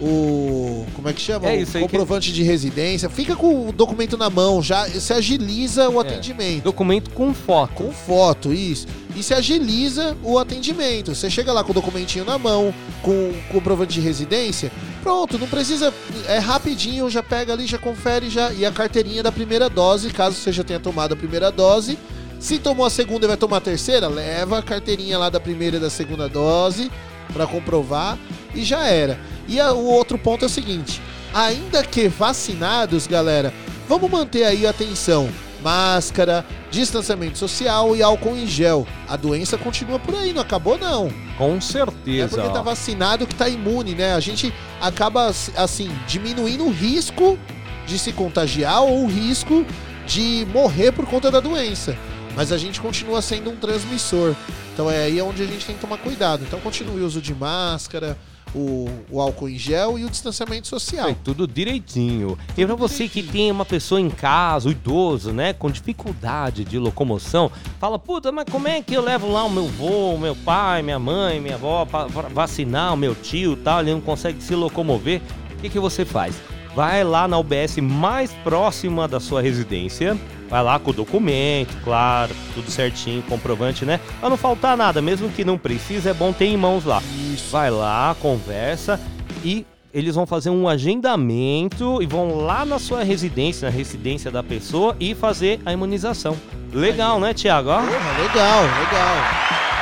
[0.00, 0.86] o.
[0.94, 1.48] Como é que chama?
[1.48, 3.08] É isso aí que- comprovante de residência.
[3.10, 6.06] Fica com o documento na mão, já se agiliza o É.
[6.06, 6.64] atendimento.
[6.64, 7.74] Documento com foto.
[7.74, 8.86] Com foto, isso.
[9.16, 11.14] E se agiliza o atendimento.
[11.14, 12.72] Você chega lá com o documentinho na mão,
[13.02, 14.70] com o comprovante de residência,
[15.02, 15.92] pronto, não precisa.
[16.28, 18.52] É rapidinho, já pega ali, já confere já.
[18.52, 21.98] E a carteirinha da primeira dose, caso você já tenha tomado a primeira dose.
[22.38, 25.76] Se tomou a segunda e vai tomar a terceira, leva a carteirinha lá da primeira
[25.76, 26.90] e da segunda dose
[27.34, 28.18] para comprovar
[28.54, 29.18] e já era.
[29.50, 31.02] E a- o outro ponto é o seguinte:
[31.34, 33.52] ainda que vacinados, galera,
[33.88, 35.28] vamos manter aí a atenção.
[35.62, 38.86] Máscara, distanciamento social e álcool em gel.
[39.06, 41.10] A doença continua por aí, não acabou não.
[41.36, 42.28] Com É certeza.
[42.28, 42.50] porque ó.
[42.50, 44.14] tá vacinado que tá imune, né?
[44.14, 47.38] A gente acaba, assim, diminuindo o risco
[47.86, 49.66] de se contagiar ou o risco
[50.06, 51.94] de morrer por conta da doença.
[52.34, 54.34] Mas a gente continua sendo um transmissor.
[54.72, 56.42] Então é aí onde a gente tem que tomar cuidado.
[56.42, 58.16] Então continue o uso de máscara,
[58.54, 61.06] o, o álcool em gel e o distanciamento social.
[61.06, 62.38] Foi tudo direitinho.
[62.56, 67.50] E pra você que tem uma pessoa em casa, idoso, né, com dificuldade de locomoção,
[67.78, 70.98] fala, puta, mas como é que eu levo lá o meu vô, meu pai, minha
[70.98, 75.20] mãe, minha avó, pra vacinar o meu tio tal, ele não consegue se locomover?
[75.52, 76.40] O que, que você faz?
[76.74, 80.16] Vai lá na UBS mais próxima da sua residência,
[80.48, 83.98] vai lá com o documento, claro, tudo certinho, comprovante, né?
[84.20, 87.02] Pra não faltar nada, mesmo que não precise, é bom ter em mãos lá.
[87.50, 89.00] Vai lá, conversa
[89.44, 94.42] e eles vão fazer um agendamento e vão lá na sua residência, na residência da
[94.42, 96.36] pessoa e fazer a imunização.
[96.72, 97.70] Legal, né, Tiago?
[97.70, 99.16] Legal, legal.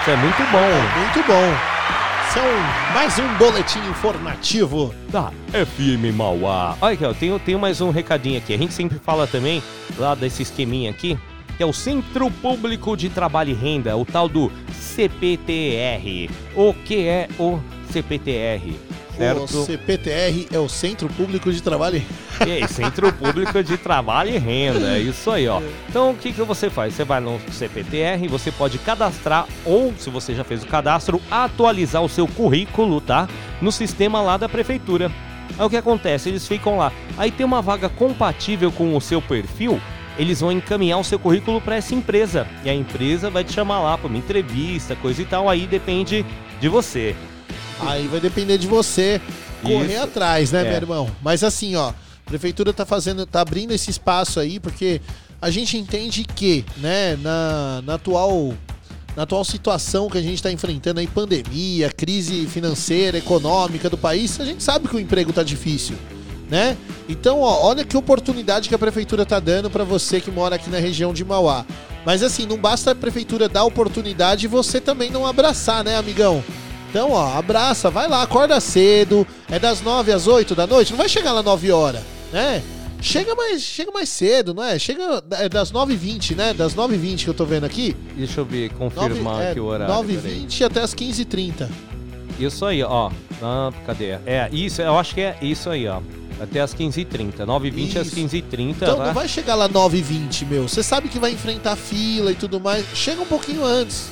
[0.01, 0.99] Isso é muito bom.
[0.99, 1.79] Muito bom.
[2.33, 2.43] São
[2.95, 4.95] mais um boletim informativo.
[5.11, 6.77] Da FM Mauá.
[6.81, 8.55] Olha aqui, ó, tenho, tenho mais um recadinho aqui.
[8.55, 9.63] A gente sempre fala também
[9.99, 11.19] lá desse esqueminha aqui,
[11.59, 16.31] que é o Centro Público de Trabalho e Renda, o tal do CPTR.
[16.55, 17.59] O que é o
[17.91, 18.77] CPTR?
[19.17, 19.43] Certo?
[19.43, 22.01] O CPTR é o Centro Público de Trabalho.
[22.39, 25.61] É, Centro Público de Trabalho e Renda, é isso aí, ó.
[25.89, 26.95] Então, o que, que você faz?
[26.95, 32.01] Você vai no CPTR, você pode cadastrar, ou se você já fez o cadastro, atualizar
[32.05, 33.29] o seu currículo, tá?
[33.61, 35.11] No sistema lá da prefeitura.
[35.59, 36.29] Aí o que acontece?
[36.29, 36.93] Eles ficam lá.
[37.17, 39.81] Aí tem uma vaga compatível com o seu perfil,
[40.19, 42.47] eles vão encaminhar o seu currículo para essa empresa.
[42.65, 45.49] E a empresa vai te chamar lá para uma entrevista, coisa e tal.
[45.49, 46.27] Aí depende
[46.61, 47.15] de você.
[47.81, 49.21] Aí vai depender de você
[49.63, 50.03] correr Isso.
[50.03, 50.65] atrás, né, É.
[50.65, 51.11] meu irmão?
[51.23, 51.95] Mas assim, ó, a
[52.27, 55.01] prefeitura tá fazendo, tá abrindo esse espaço aí, porque
[55.41, 58.53] a gente entende que, né, na, na atual.
[59.17, 64.39] Na atual situação que a gente está enfrentando aí, pandemia, crise financeira, econômica do país,
[64.39, 65.97] a gente sabe que o emprego tá difícil,
[66.51, 66.77] né?
[67.09, 70.71] Então, ó, olha que oportunidade que a prefeitura tá dando para você que mora aqui
[70.71, 71.65] na região de Mauá.
[72.07, 76.43] Mas assim, não basta a prefeitura dar oportunidade e você também não abraçar, né, amigão?
[76.91, 79.27] Então, ó, abraça, vai lá, acorda cedo.
[79.51, 82.01] É das 9 às 8 da noite, não vai chegar lá 9 horas,
[82.33, 82.63] né?
[83.01, 84.77] Chega mais, chega mais cedo, não é?
[84.79, 86.53] Chega é das 9h20, né?
[86.53, 87.95] Das 9h20 que eu tô vendo aqui.
[88.17, 89.95] Deixa eu ver, confirmar Nove- é, aqui o horário.
[89.95, 91.69] 9h20 até as 15h30.
[92.41, 93.11] Isso aí, ó.
[93.43, 94.19] Ah, cadê?
[94.27, 96.01] É, isso, eu acho que é isso aí, ó.
[96.41, 97.39] Até as 15h30.
[97.39, 98.17] 9h20 às Isso.
[98.17, 98.71] 15h30.
[98.71, 99.07] Então tá?
[99.07, 100.69] não vai chegar lá 9h20, meu.
[100.69, 102.85] Você sabe que vai enfrentar fila e tudo mais.
[102.95, 104.11] Chega um pouquinho antes,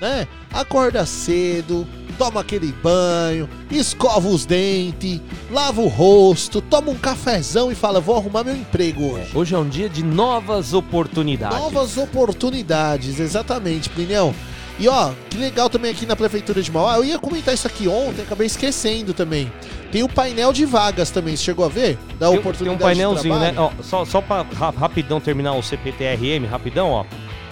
[0.00, 0.26] né?
[0.52, 1.86] Acorda cedo,
[2.18, 8.16] toma aquele banho, escova os dentes, lava o rosto, toma um cafezão e fala: vou
[8.16, 9.30] arrumar meu emprego hoje.
[9.34, 11.58] Hoje é um dia de novas oportunidades.
[11.58, 14.34] Novas oportunidades, exatamente, Plinião.
[14.80, 16.96] E ó, que legal também aqui na Prefeitura de Mauá.
[16.96, 19.50] Eu ia comentar isso aqui ontem, acabei esquecendo também.
[19.90, 21.98] Tem o painel de vagas também, você chegou a ver?
[22.18, 23.54] Da Tem- oportunidade Tem um painelzinho, né?
[23.56, 27.04] Ó, só, só pra ra- rapidão terminar o CPTRM, rapidão, ó.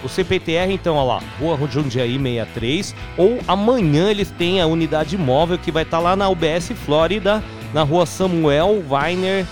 [0.03, 2.93] O CPTR, então, ó lá, Rua Jundiaí 63.
[3.17, 7.43] Ou amanhã eles têm a unidade móvel que vai estar lá na UBS Flórida,
[7.73, 9.43] na rua Samuel Weiner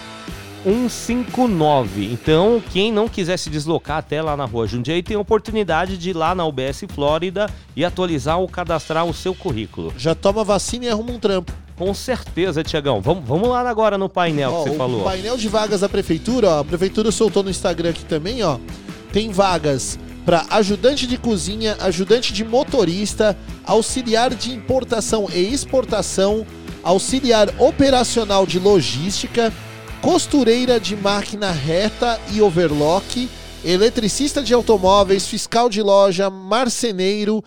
[0.64, 2.06] 159.
[2.14, 6.12] Então, quem não quiser se deslocar até lá na rua Jundiaí tem a oportunidade de
[6.12, 9.94] ir lá na UBS Flórida e atualizar ou cadastrar o seu currículo.
[9.98, 11.52] Já toma vacina e arruma um trampo.
[11.77, 13.02] Com certeza, Tiagão.
[13.02, 15.03] Vamos, vamos lá agora no painel Ó, que você o falou.
[15.03, 18.57] painel de vagas da prefeitura, ó, a prefeitura soltou no Instagram aqui também, ó.
[19.11, 26.45] Tem vagas para ajudante de cozinha, ajudante de motorista, auxiliar de importação e exportação,
[26.81, 29.53] auxiliar operacional de logística,
[30.02, 33.30] costureira de máquina reta e overlock,
[33.64, 37.43] eletricista de automóveis, fiscal de loja, marceneiro,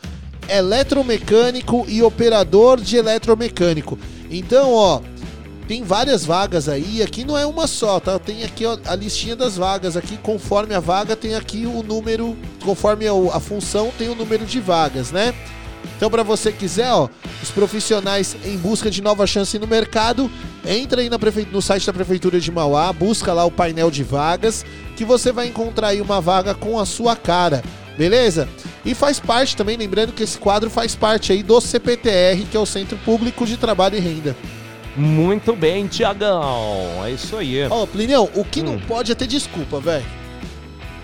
[0.49, 3.99] eletromecânico e operador de eletromecânico.
[4.31, 5.01] Então, ó,
[5.67, 8.19] tem várias vagas aí, aqui não é uma só, tá?
[8.19, 12.37] Tem aqui ó, a listinha das vagas aqui, conforme a vaga tem aqui o número,
[12.65, 15.35] conforme a, função tem o número de vagas, né?
[15.97, 17.09] Então, para você quiser, ó,
[17.43, 20.31] os profissionais em busca de nova chance no mercado,
[20.65, 21.47] entra aí na prefe...
[21.51, 24.65] no site da Prefeitura de Mauá, busca lá o painel de vagas,
[24.97, 27.63] que você vai encontrar aí uma vaga com a sua cara,
[27.99, 28.49] beleza?
[28.85, 32.61] E faz parte também, lembrando que esse quadro faz parte aí do CPTR, que é
[32.61, 34.37] o Centro Público de Trabalho e Renda.
[34.97, 37.05] Muito bem, Tiagão.
[37.05, 37.67] É isso aí.
[37.69, 40.07] Ó, Plinião, o que não pode é ter desculpa, velho.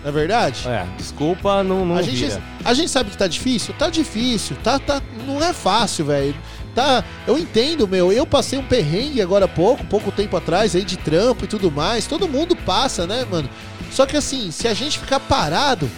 [0.02, 0.68] Não é verdade?
[0.68, 2.42] É, desculpa, não, não a, gente, vira.
[2.64, 3.74] a gente sabe que tá difícil?
[3.78, 6.34] Tá difícil, tá, tá, não é fácil, velho.
[6.74, 8.12] Tá, eu entendo, meu.
[8.12, 11.70] Eu passei um perrengue agora há pouco, pouco tempo atrás, aí de trampo e tudo
[11.70, 12.06] mais.
[12.06, 13.48] Todo mundo passa, né, mano?
[13.90, 15.88] Só que assim, se a gente ficar parado,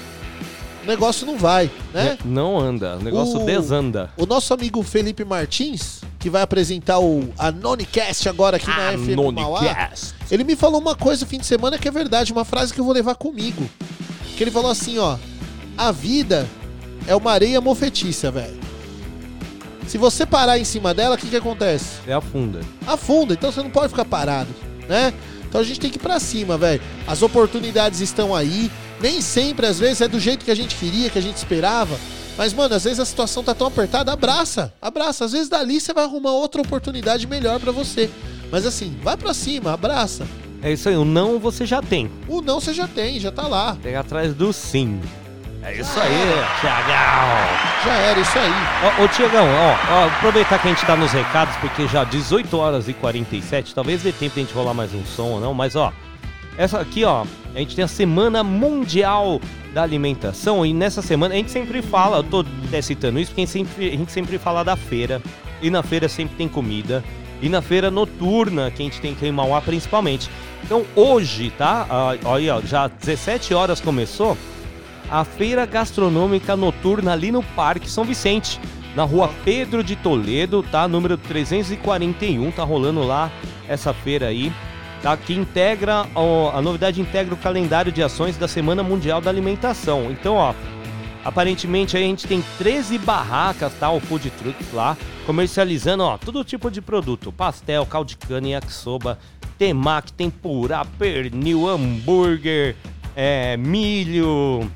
[0.86, 2.16] o negócio não vai, né?
[2.24, 4.10] Não anda, o negócio O- desanda.
[4.16, 9.90] O nosso amigo Felipe Martins, que vai apresentar o Anonicast agora aqui na FM Mauá,
[10.30, 12.80] ele me falou uma coisa no fim de semana que é verdade, uma frase que
[12.80, 13.68] eu vou levar comigo.
[14.36, 15.16] Que ele falou assim, ó:
[15.76, 16.46] "A vida
[17.06, 18.58] é uma areia mofetiça, velho.
[19.86, 21.98] Se você parar em cima dela, o que que acontece?
[22.06, 22.60] É a funda.
[22.86, 24.50] afunda, então você não pode ficar parado,
[24.88, 25.12] né?
[25.48, 26.80] Então a gente tem que ir pra cima, velho.
[27.06, 31.10] As oportunidades estão aí, nem sempre, às vezes, é do jeito que a gente queria,
[31.10, 31.98] que a gente esperava.
[32.36, 35.24] Mas, mano, às vezes a situação tá tão apertada, abraça, abraça.
[35.24, 38.10] Às vezes dali você vai arrumar outra oportunidade melhor pra você.
[38.50, 40.26] Mas assim, vai pra cima, abraça.
[40.62, 42.10] É isso aí, o não você já tem.
[42.28, 43.76] O não você já tem, já tá lá.
[43.82, 45.00] Tem atrás do sim.
[45.62, 46.12] É isso aí,
[46.60, 47.84] Tiagão.
[47.84, 48.52] Já era, isso aí.
[48.84, 52.56] Ó, ô Tiagão, ó, ó, aproveitar que a gente tá nos recados, porque já 18
[52.56, 55.52] horas e 47, talvez dê tempo de a gente rolar mais um som ou não,
[55.52, 55.92] mas ó,
[56.58, 57.24] essa aqui, ó,
[57.54, 59.40] a gente tem a Semana Mundial
[59.74, 63.42] da Alimentação e nessa semana a gente sempre fala, eu tô até citando isso porque
[63.42, 65.20] a gente sempre, a gente sempre fala da feira
[65.60, 67.04] e na feira sempre tem comida
[67.42, 70.30] e na feira noturna que a gente tem aqui em Mauá principalmente.
[70.64, 71.86] Então hoje, tá?
[71.90, 74.36] Ah, Olha, já 17 horas começou
[75.10, 78.58] a feira gastronômica noturna ali no Parque São Vicente,
[78.94, 80.88] na rua Pedro de Toledo, tá?
[80.88, 83.30] Número 341, tá rolando lá
[83.68, 84.52] essa feira aí,
[85.06, 85.16] tá?
[85.16, 90.10] Que integra, ó, a novidade integra o calendário de ações da Semana Mundial da Alimentação.
[90.10, 90.52] Então, ó,
[91.24, 93.88] aparentemente aí a gente tem 13 barracas, tá?
[93.88, 99.16] O food trucks lá, comercializando, ó, todo tipo de produto, pastel, caldo de cana, yakisoba,
[99.56, 102.74] temaki, tempurá, pernil, hambúrguer,
[103.14, 104.68] é, milho,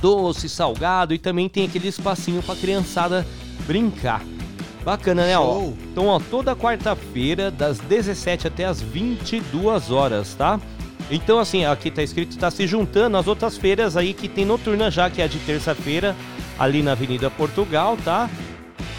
[0.00, 3.24] doce, salgado e também tem aquele espacinho pra criançada
[3.64, 4.22] brincar.
[4.84, 5.38] Bacana, né?
[5.38, 10.60] Ó, então, ó, toda quarta-feira, das 17 até as 22 horas, tá?
[11.10, 14.90] Então, assim, aqui tá escrito, tá se juntando as outras feiras aí que tem noturna
[14.90, 16.16] já, que é a de terça-feira,
[16.58, 18.28] ali na Avenida Portugal, tá?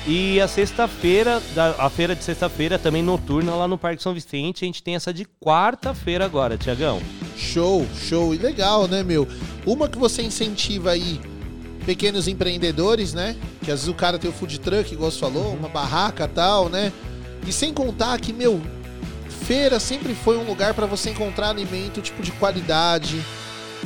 [0.06, 4.64] E a sexta-feira, da- a feira de sexta-feira também noturna lá no Parque São Vicente.
[4.64, 7.02] A gente tem essa de quarta-feira agora, Tiagão.
[7.38, 8.34] Show, show.
[8.36, 9.26] E legal, né, meu?
[9.66, 11.22] Uma que você incentiva aí
[11.84, 13.36] pequenos empreendedores, né?
[13.64, 16.70] Que às vezes o cara tem o food truck, igual você falou, uma barraca tal,
[16.70, 16.92] né?
[17.48, 18.62] E sem contar que, meu,
[19.46, 23.22] feira sempre foi um lugar para você encontrar alimento tipo de qualidade,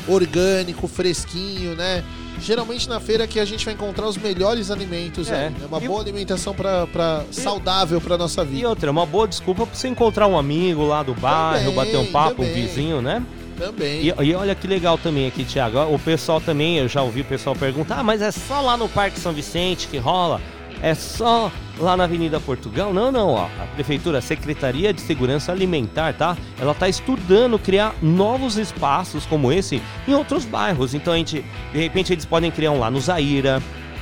[0.07, 2.03] orgânico, fresquinho, né?
[2.40, 5.45] Geralmente na feira que a gente vai encontrar os melhores alimentos, É.
[5.48, 8.69] é, é uma E- boa alimentação para pra, saudável para nossa E vida.
[8.69, 11.98] outra, é uma boa desculpa pra você encontrar um amigo lá do bairro, Também, bater
[11.98, 12.53] um papo, um também.
[12.68, 13.24] vizinho, né?
[13.58, 14.02] Também.
[14.02, 15.80] E, e olha que legal também aqui, Thiago.
[15.94, 18.88] O pessoal também, eu já ouvi o pessoal perguntar, ah, mas é só lá no
[18.88, 20.40] Parque São Vicente que rola?
[20.82, 22.94] É só lá na Avenida Portugal?
[22.94, 23.48] Não, não, ó.
[23.60, 26.38] A Prefeitura, a Secretaria de Segurança Alimentar, tá?
[26.60, 30.94] Ela tá estudando criar novos espaços como esse em outros bairros.
[30.94, 31.44] Então a gente,
[31.74, 33.62] de repente, eles podem criar um lá no Zaira,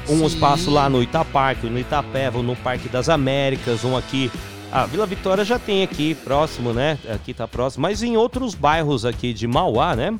[0.09, 0.25] um Sim.
[0.25, 4.29] espaço lá no Itaparque, no Itapeva, no Parque das Américas, um aqui
[4.75, 6.97] a Vila Vitória já tem aqui próximo, né?
[7.09, 10.13] Aqui tá próximo, mas em outros bairros aqui de Mauá, né?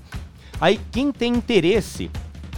[0.61, 2.09] Aí quem tem interesse,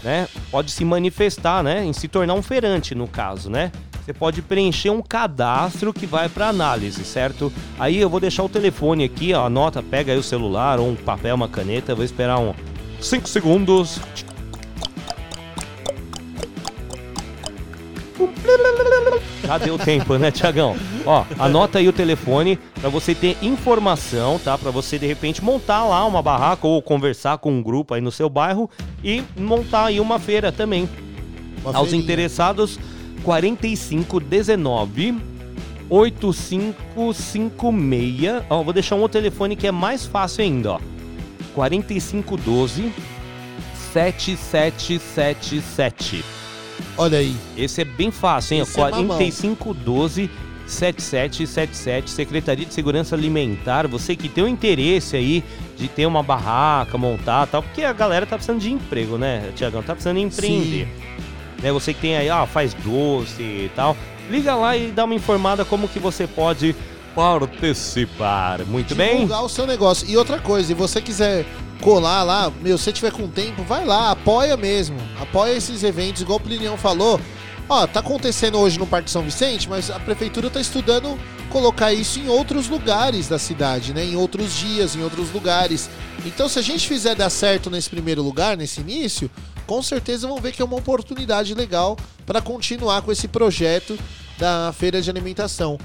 [0.03, 3.71] né, pode se manifestar, né, em se tornar um feirante no caso, né?
[4.05, 7.51] Você pode preencher um cadastro que vai para análise, certo?
[7.79, 10.95] Aí eu vou deixar o telefone aqui, ó, anota, pega aí o celular ou um
[10.95, 12.53] papel, uma caneta, eu vou esperar um
[13.01, 13.99] 5 segundos.
[19.45, 20.75] Já deu tempo, né, Tiagão?
[21.05, 24.57] Ó, anota aí o telefone pra você ter informação, tá?
[24.57, 28.11] Pra você de repente montar lá uma barraca ou conversar com um grupo aí no
[28.11, 28.69] seu bairro
[29.03, 30.89] e montar aí uma feira também.
[31.61, 32.03] Uma Aos feirinha.
[32.03, 32.79] interessados,
[33.23, 35.15] 4519
[35.89, 38.43] 8556.
[38.49, 40.79] Ó, vou deixar um outro telefone que é mais fácil ainda, ó.
[41.55, 42.91] 4512
[43.93, 46.25] 7777.
[46.97, 47.35] Olha aí.
[47.55, 48.61] Esse é bem fácil, hein?
[48.61, 49.17] Esse é mamão.
[49.17, 50.29] 4512
[50.67, 53.87] 7777, Secretaria de Segurança Alimentar.
[53.87, 55.43] Você que tem o interesse aí
[55.77, 59.81] de ter uma barraca, montar tal, porque a galera tá precisando de emprego, né, Tiagão?
[59.81, 60.87] Tá precisando empreender.
[61.61, 63.95] Né, você que tem aí, ah, faz doce e tal.
[64.29, 66.75] Liga lá e dá uma informada como que você pode
[67.15, 68.59] participar.
[68.65, 69.21] Muito bem?
[69.21, 70.07] divulgar o seu negócio.
[70.09, 71.45] E outra coisa, se você quiser
[71.81, 74.97] colar lá, meu, se tiver com tempo, vai lá, apoia mesmo.
[75.19, 77.19] Apoia esses eventos, igual o Plinião falou.
[77.69, 82.19] Ó, tá acontecendo hoje no Parque São Vicente, mas a prefeitura tá estudando colocar isso
[82.19, 84.05] em outros lugares da cidade, né?
[84.05, 85.89] Em outros dias, em outros lugares.
[86.25, 89.29] Então, se a gente fizer dar certo nesse primeiro lugar, nesse início,
[89.65, 93.99] com certeza vão ver que é uma oportunidade legal para continuar com esse projeto
[94.37, 95.77] da feira de alimentação.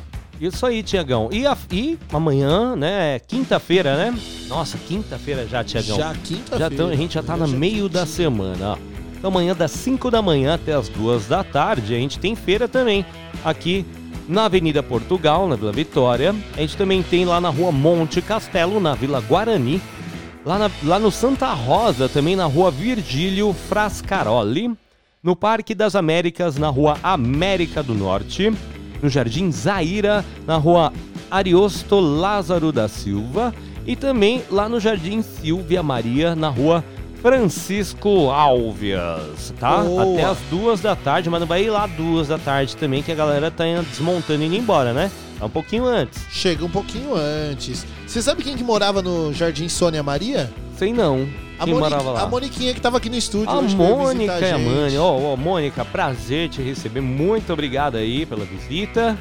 [0.43, 1.29] Isso aí, Tiagão.
[1.31, 3.21] E, a- e amanhã, né?
[3.21, 4.19] Quinta-feira, né?
[4.49, 5.97] Nossa, quinta-feira já, Tiagão.
[5.97, 6.77] Já quinta-feira.
[6.77, 8.77] Já a gente já tá no meio da semana, ó.
[9.17, 12.67] Então amanhã das 5 da manhã até as 2 da tarde, a gente tem feira
[12.67, 13.07] também
[13.45, 13.87] aqui
[14.29, 16.35] na Avenida Portugal, na Vila Vitória.
[16.57, 19.81] A gente também tem lá na Rua Monte Castelo, na Vila Guarani.
[20.45, 24.73] Lá, na- lá no Santa Rosa, também na Rua Virgílio Frascaroli.
[25.23, 28.53] No Parque das Américas, na Rua América do Norte.
[29.03, 30.93] No Jardim Zaira, na Rua
[31.31, 33.53] Ariosto Lázaro da Silva.
[33.85, 36.85] E também lá no Jardim Silvia Maria, na Rua
[37.21, 39.79] Francisco Alves, tá?
[39.83, 40.13] Boa.
[40.13, 43.11] Até as duas da tarde, mas não vai ir lá duas da tarde também, que
[43.11, 45.11] a galera tá indo- desmontando e indo embora, né?
[45.39, 46.23] Tá um pouquinho antes.
[46.31, 47.87] Chega um pouquinho antes.
[48.07, 50.51] Você sabe quem que morava no Jardim Sônia Maria?
[50.77, 51.27] Sei não.
[51.63, 52.23] A, Moni- morava lá?
[52.23, 53.51] a Moniquinha que tava aqui no estúdio.
[53.51, 54.59] A Mônica e a.
[54.59, 54.99] Mani.
[54.99, 57.01] Ó, ó, Mônica, prazer te receber.
[57.01, 59.17] Muito obrigado aí pela visita.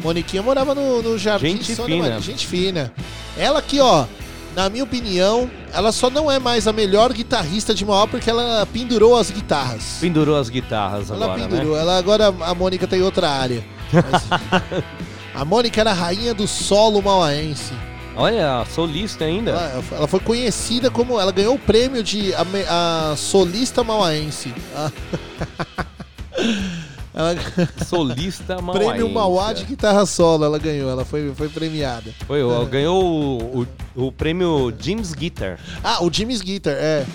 [0.00, 2.08] Moniquinha morava no, no Jardim Gente Sônia fina.
[2.08, 2.20] Maria.
[2.20, 2.92] Gente fina.
[3.36, 4.04] Ela aqui, ó,
[4.54, 8.66] na minha opinião, ela só não é mais a melhor guitarrista de Mauá porque ela
[8.72, 9.98] pendurou as guitarras.
[10.00, 11.74] Pendurou as guitarras Ela agora, pendurou.
[11.76, 11.80] né?
[11.82, 13.64] Ela agora a Mônica tá em outra área.
[13.92, 14.22] Mas-
[15.34, 17.72] a Mônica era a rainha do solo mauaense.
[18.16, 19.50] Olha, solista ainda.
[19.50, 21.20] Ela, ela foi conhecida como.
[21.20, 24.52] Ela ganhou o prêmio de a, a solista mauaense.
[24.74, 24.90] Ah.
[27.14, 27.34] Ela-
[27.86, 28.76] Solista Mauá.
[28.92, 30.90] prêmio Mauá de guitarra solo, ela ganhou.
[30.90, 32.10] Ela foi, foi premiada.
[32.26, 33.66] Foi, ó, ganhou o,
[33.96, 35.58] o, o prêmio James Guitar.
[35.82, 37.06] Ah, o Jimmy's Guitar, é.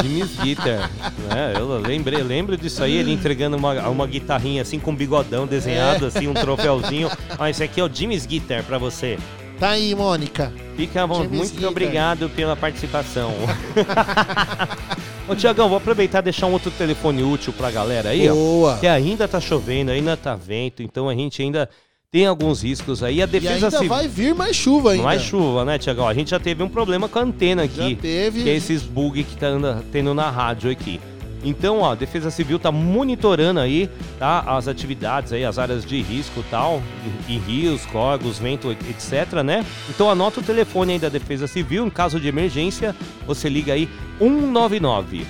[0.00, 0.88] James Guitar.
[1.28, 1.52] né?
[1.58, 6.04] Eu lembrei, lembro disso aí, ele entregando uma, uma guitarrinha assim com um bigodão desenhado,
[6.04, 6.08] É.
[6.08, 7.10] assim, um troféuzinho.
[7.36, 9.18] Ó, esse aqui é o Jimmy's Guitar pra você.
[9.58, 10.52] Tá aí, Mônica.
[10.76, 13.32] Fica bom, James muito obrigado pela participação.
[15.28, 18.74] Ô, Tiagão, vou aproveitar e deixar um outro telefone útil pra galera aí, Boa.
[18.74, 18.78] ó.
[18.78, 21.68] Que ainda tá chovendo, ainda tá vento, então a gente ainda
[22.10, 23.22] tem alguns riscos aí.
[23.22, 23.88] A E defesa ainda civil.
[23.88, 25.04] vai vir mais chuva ainda.
[25.04, 26.06] Mais chuva, né, Tiagão?
[26.06, 27.90] A gente já teve um problema com a antena aqui.
[27.94, 28.42] Já teve.
[28.42, 29.46] Que é esses bug que tá
[29.90, 31.00] tendo na rádio aqui.
[31.44, 34.40] Então, ó, a Defesa Civil tá monitorando aí, tá?
[34.46, 36.82] As atividades aí, as áreas de risco e tal,
[37.28, 39.64] em rios, córregos, vento, etc, né?
[39.90, 42.96] Então anota o telefone aí da Defesa Civil, em caso de emergência,
[43.26, 43.88] você liga aí
[44.18, 45.26] 199.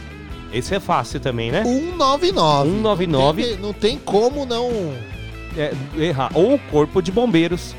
[0.53, 1.65] Esse é fácil também, né?
[1.65, 2.71] 199.
[2.71, 3.43] 199.
[3.43, 4.71] Não tem, não tem como não.
[5.57, 6.31] É, errar.
[6.33, 7.75] Ou o Corpo de Bombeiros.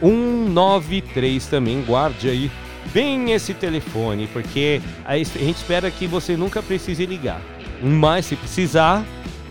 [0.00, 2.50] 193 também, guarde aí
[2.92, 7.40] bem esse telefone, porque a gente espera que você nunca precise ligar.
[7.82, 9.04] Mas se precisar,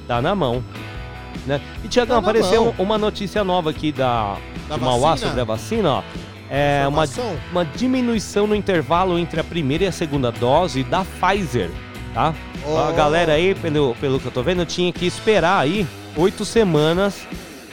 [0.07, 0.63] tá na mão.
[1.45, 1.59] Né?
[1.83, 2.75] E Tiagão, Tá apareceu mão.
[2.77, 4.37] uma notícia nova aqui da,
[4.67, 5.27] Da de Mauá vacina?
[5.29, 6.03] sobre a vacina, ó.
[6.51, 7.03] É uma,
[7.51, 11.69] uma diminuição no intervalo entre a primeira e a segunda dose da Pfizer,
[12.13, 12.33] tá?
[12.65, 12.93] A Oh.
[12.93, 15.87] galera aí, pelo, pelo que eu tô vendo, tinha que esperar aí
[16.17, 17.25] oito semanas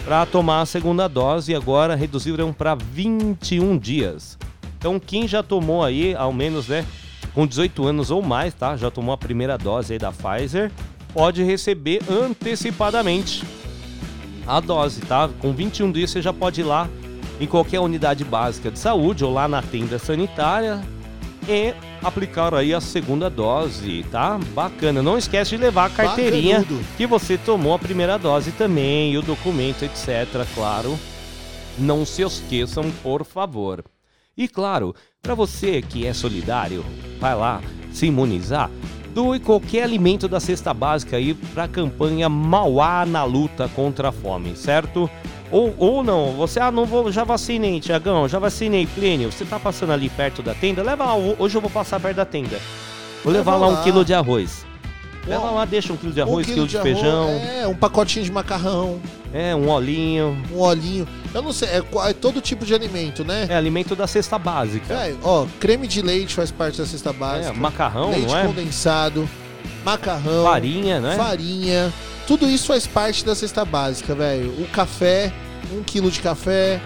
[0.04, 4.38] para tomar a segunda dose e agora reduziram para 21 dias.
[4.78, 6.84] Então quem já tomou aí, ao menos, né,
[7.36, 8.78] com 18 anos ou mais, tá?
[8.78, 10.72] Já tomou a primeira dose aí da Pfizer,
[11.12, 13.44] pode receber antecipadamente
[14.46, 15.28] a dose, tá?
[15.38, 16.88] Com 21 dias você já pode ir lá
[17.38, 20.82] em qualquer unidade básica de saúde ou lá na tenda sanitária
[21.46, 24.38] e aplicar aí a segunda dose, tá?
[24.54, 25.02] Bacana.
[25.02, 26.86] Não esquece de levar a carteirinha Bacanudo.
[26.96, 30.98] que você tomou a primeira dose também e o documento, etc, claro.
[31.78, 33.84] Não se esqueçam, por favor.
[34.36, 34.94] E claro,
[35.26, 36.84] para você que é solidário,
[37.18, 37.60] vai lá
[37.92, 38.70] se imunizar.
[39.12, 44.12] Doe qualquer alimento da cesta básica aí para a campanha Mauá na luta contra a
[44.12, 45.10] fome, certo?
[45.50, 49.32] Ou, ou não, você, ah, não vou, já vacinei, Tiagão, já vacinei, Plínio.
[49.32, 50.82] Você tá passando ali perto da tenda?
[50.82, 52.60] Leva lá, hoje eu vou passar perto da tenda.
[53.24, 54.65] Vou Leva levar lá um quilo de arroz.
[55.26, 58.24] Leva lá, deixa um quilo de arroz, um quilo, de, arroz, feijão, É, um pacotinho
[58.24, 59.00] de macarrão,
[59.32, 60.36] é, um olhinho.
[60.52, 61.06] um olhinho.
[61.34, 63.46] Eu não sei, é, é todo tipo de alimento, né?
[63.50, 64.94] É alimento da cesta básica.
[64.94, 67.50] É, ó, creme de leite faz parte da cesta básica.
[67.50, 68.46] É, macarrão, leite não é?
[68.46, 69.28] condensado,
[69.84, 71.16] macarrão, Farinha, né?
[71.16, 71.92] farinha.
[72.26, 74.50] Tudo isso faz parte da cesta básica, velho.
[74.60, 75.32] O café,
[75.72, 76.80] um quilo de café,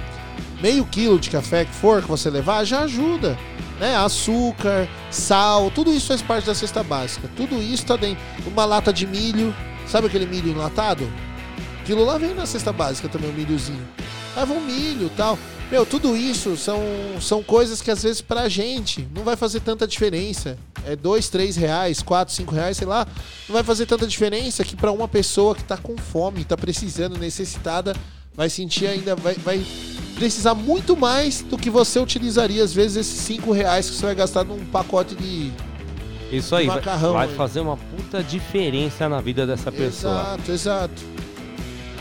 [0.63, 3.39] meio quilo de café que for que você levar, já ajuda.
[3.79, 3.97] Né?
[3.97, 7.29] Açúcar, sal, tudo isso faz parte da cesta básica.
[7.37, 8.23] Tudo isso tá dentro.
[8.47, 9.55] Uma lata de milho,
[9.87, 11.11] sabe aquele milho enlatado?
[11.81, 13.87] Aquilo lá vem na cesta básica também, o milhozinho.
[14.37, 15.39] Leva um milho tal.
[15.71, 16.83] Meu, tudo isso são,
[17.21, 20.59] são coisas que às vezes pra gente não vai fazer tanta diferença.
[20.85, 23.07] É dois, três reais, quatro, cinco reais, sei lá.
[23.49, 27.17] Não vai fazer tanta diferença que pra uma pessoa que tá com fome, tá precisando,
[27.17, 27.95] necessitada,
[28.35, 29.65] vai sentir ainda, vai, vai
[30.15, 34.15] precisar muito mais do que você utilizaria, às vezes, esses cinco reais que você vai
[34.15, 35.53] gastar num pacote de.
[36.31, 37.35] Isso aí, vai, macarrão vai aí.
[37.35, 40.13] fazer uma puta diferença na vida dessa pessoa.
[40.13, 41.03] Exato, exato.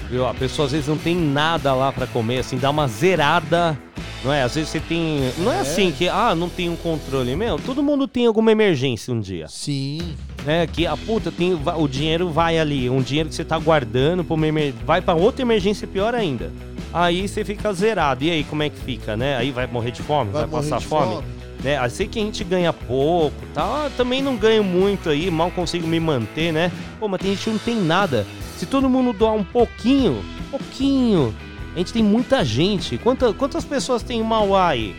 [0.09, 0.25] Viu?
[0.27, 3.77] A pessoa às vezes não tem nada lá pra comer, assim, dá uma zerada.
[4.23, 4.43] Não é?
[4.43, 5.31] Às vezes você tem.
[5.37, 5.59] Não é, É.
[5.61, 7.35] assim que, ah, não tem um controle.
[7.35, 9.47] Meu, todo mundo tem alguma emergência um dia.
[9.47, 10.01] Sim.
[10.45, 11.57] É, que a puta tem.
[11.77, 14.73] O dinheiro vai ali, um dinheiro que você tá guardando pra uma emer...
[14.85, 16.51] vai pra outra emergência pior ainda.
[16.93, 18.23] Aí você fica zerado.
[18.23, 19.37] E aí, como é que fica, né?
[19.37, 20.31] Aí vai morrer de fome?
[20.31, 21.15] Vai, Vai passar fome?
[21.15, 21.27] fome.
[21.63, 21.77] Né?
[21.83, 23.61] Eu sei que a gente ganha pouco, tá?
[23.63, 26.71] Ah, também não ganho muito aí, mal consigo me manter, né?
[26.99, 28.25] Pô, mas tem gente que não tem nada.
[28.59, 30.21] Se todo mundo doar um pouquinho,
[30.51, 31.33] pouquinho,
[31.73, 32.97] a gente tem muita gente.
[32.97, 34.93] Quanta, quantas pessoas tem em Mauá aí?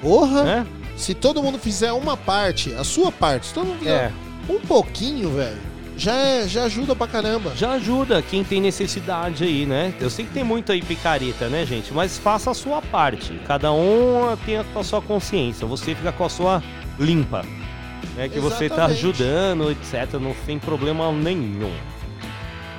[0.00, 0.44] Porra!
[0.44, 0.66] Né?
[0.96, 4.12] Se todo mundo fizer uma parte, a sua parte, se todo mundo fizer É.
[4.48, 5.58] um pouquinho, velho,
[5.96, 7.52] já, é, já ajuda pra caramba.
[7.56, 9.92] Já ajuda quem tem necessidade aí, né?
[10.00, 11.92] Eu sei que tem muito aí picareta, né, gente?
[11.92, 13.32] Mas faça a sua parte.
[13.48, 15.66] Cada um tem a, sua consciência.
[15.66, 16.62] Você fica com a sua
[17.00, 17.44] limpa.
[18.14, 18.28] Né?
[18.28, 18.98] Que você tá Exatamente.
[18.98, 20.20] ajudando, etc.
[20.20, 21.72] Não tem problema nenhum.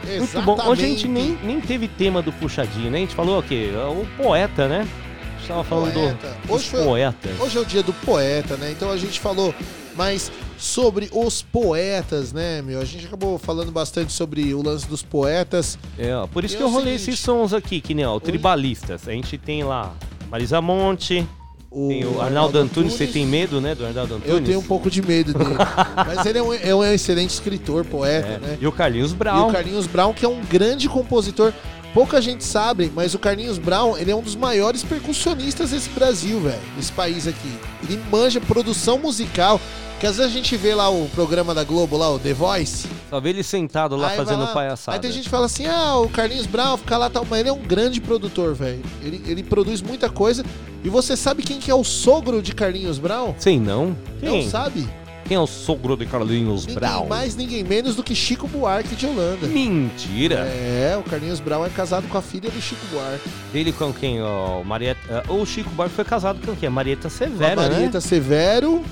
[0.05, 0.57] Muito bom.
[0.67, 2.97] Hoje a gente nem, nem teve tema do puxadinho, né?
[2.97, 3.69] A gente falou o quê?
[3.89, 4.87] O poeta, né?
[5.35, 6.37] A gente tava falando Poeta.
[6.47, 7.39] do, Hoje foi- poetas.
[7.39, 8.71] Hoje é o dia do poeta, né?
[8.71, 9.53] Então a gente falou
[9.95, 12.79] mais sobre os poetas, né, meu?
[12.79, 15.77] A gente acabou falando bastante sobre o lance dos poetas.
[15.99, 18.05] É, ó, por isso E que é eu rolei seguinte, esses sons aqui, que nem
[18.05, 19.07] ó, o Tribalistas.
[19.07, 19.93] A gente tem lá
[20.31, 21.27] Marisa Monte,
[21.73, 22.93] tem o Arnaldo Arnaldo Antunes.
[22.93, 24.33] Você tem medo, né, do Arnaldo Antunes?
[24.33, 25.55] Eu tenho um pouco de medo dele.
[26.05, 28.37] Mas ele é um, é um excelente escritor, poeta, É.
[28.39, 28.57] né?
[28.61, 29.49] E o Carlinhos E Brown.
[29.49, 31.51] o Carlinhos Brown, que é um grande compositor.
[31.93, 36.39] Pouca gente sabe, mas o Carlinhos Brown, ele é um dos maiores percussionistas desse Brasil,
[36.39, 36.59] velho.
[36.75, 37.57] Desse país aqui.
[37.83, 39.61] Ele manja produção musical.
[39.99, 42.87] Que às vezes a gente vê lá o programa da Globo, lá, o The Voice.
[43.09, 44.97] Só vê ele sentado lá Aí fazendo lá, palhaçada.
[44.97, 47.25] Aí tem gente que fala assim: ah, o Carlinhos Brown fica lá tal.
[47.29, 48.83] Mas ele é um grande produtor, velho.
[49.01, 50.43] Ele, ele produz muita coisa.
[50.83, 53.33] E você sabe quem que é o sogro de Carlinhos Brown?
[53.37, 53.95] Sei não.
[54.19, 54.43] Quem?
[54.43, 54.89] Não sabe?
[55.25, 57.07] Quem é o sogro de Carlinhos Ninguém Brown?
[57.07, 59.47] mais, ninguém menos do que Chico Buarque de Holanda.
[59.47, 60.35] Mentira.
[60.35, 63.29] É, o Carlinhos Brown é casado com a filha do Chico Buarque.
[63.53, 64.21] Ele com quem?
[64.21, 65.23] Ó, Marieta...
[65.29, 66.69] O Chico Buarque foi casado com quem?
[66.69, 68.01] Marieta Severa, a Marieta né?
[68.01, 68.83] Severo.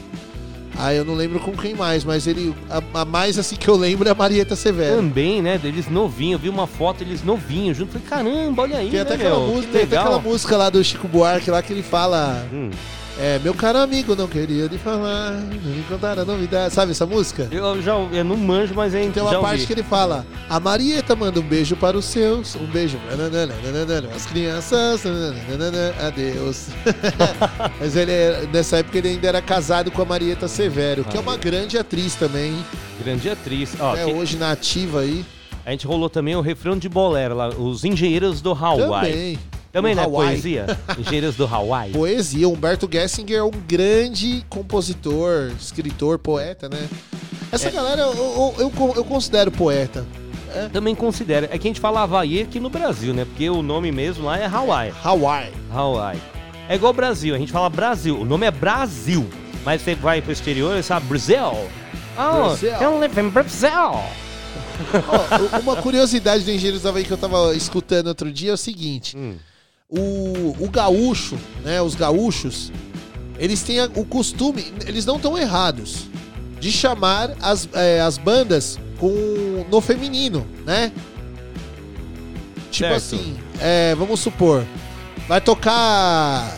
[0.77, 2.55] Ah, eu não lembro com quem mais, mas ele.
[2.69, 4.95] A, a mais assim que eu lembro é a Marieta Severo.
[4.95, 5.57] Também, né?
[5.57, 6.33] Deles novinhos.
[6.33, 7.91] Eu vi uma foto eles novinhos junto.
[7.91, 9.53] Falei, caramba, olha aí, Tem até né, aquela meu?
[9.53, 12.47] música, tem até aquela música lá do Chico Buarque lá que ele fala.
[12.53, 12.69] Hum.
[13.19, 16.73] É, meu caro amigo, não queria lhe falar, não me contar a novidade.
[16.73, 17.47] Sabe essa música?
[17.51, 21.15] Eu já eu não manjo, mas é Tem uma parte que ele fala: A Marieta
[21.15, 22.97] manda um beijo para os seus, um beijo.
[24.15, 25.01] As crianças,
[25.99, 26.67] adeus.
[27.79, 31.19] Mas ele, é- nessa época ele ainda era casado com a Marieta Severo, que é
[31.19, 32.53] uma grande atriz também.
[32.53, 32.65] hein?
[33.03, 33.75] Grande atriz.
[33.79, 35.25] Ó, é que- hoje na ativa aí.
[35.65, 39.11] A gente rolou também o refrão de bolero lá, os engenheiros do Hawaii.
[39.11, 39.39] Também.
[39.72, 40.03] Também, né?
[40.03, 40.30] Hawaii.
[40.34, 40.65] Poesia?
[40.99, 41.91] Engenheiros do Hawaii.
[41.93, 42.48] Poesia.
[42.49, 46.89] Humberto Gessinger é um grande compositor, escritor, poeta, né?
[47.52, 47.72] Essa É.
[47.72, 50.06] galera eu, eu, eu, eu considero poeta.
[50.73, 51.45] Também considera.
[51.49, 53.23] É que a gente fala Havaí aqui no Brasil, né?
[53.23, 54.93] Porque o nome mesmo lá é Hawaii.
[55.02, 55.52] Hawaii.
[55.72, 56.19] Hawaii.
[56.68, 58.19] É igual Brasil, a gente fala Brasil.
[58.19, 59.30] O nome é Brasil.
[59.64, 61.38] Mas você vai pro exterior e sabe Brasil.
[62.18, 62.69] Oh, Brasil.
[62.81, 63.69] eu live in Brasil.
[65.07, 69.15] Ó, uma curiosidade do Engenheiros Havaí que eu tava escutando outro dia é o seguinte.
[69.15, 69.35] Hum.
[69.91, 72.72] O, o gaúcho, né, os gaúchos,
[73.38, 76.05] eles têm a- o costume, eles não estão errados,
[76.61, 80.93] de chamar as, é, as bandas com no feminino, né?
[82.72, 82.95] Tipo Certo.
[82.95, 84.63] assim, é, vamos supor,
[85.27, 86.55] vai tocar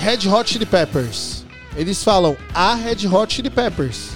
[0.00, 1.44] Red Hot Chili Peppers.
[1.76, 4.10] Eles falam a Red Hot Chili Peppers.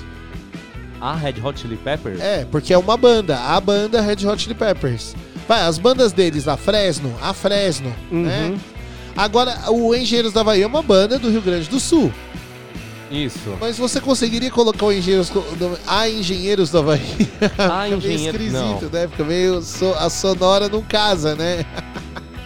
[1.01, 2.20] Ah, Red Hot Chili Peppers?
[2.20, 5.16] É, porque é uma banda, a banda Red Hot Chili Peppers.
[5.51, 8.56] Vai, as bandas deles, a Fresno, a Fresno, né?
[9.16, 12.12] Agora, o Engenheiros da Havaí é uma banda do Rio Grande do Sul.
[13.10, 13.56] Isso.
[13.60, 15.32] Mas você conseguiria colocar o Engenheiros
[15.89, 17.01] a Engenheiros do Havaí?
[17.59, 18.90] Ah, Fica meio esquisito, não.
[18.93, 19.09] né?
[19.09, 19.60] Fica meio.
[19.60, 21.66] so- a sonora não casa, né?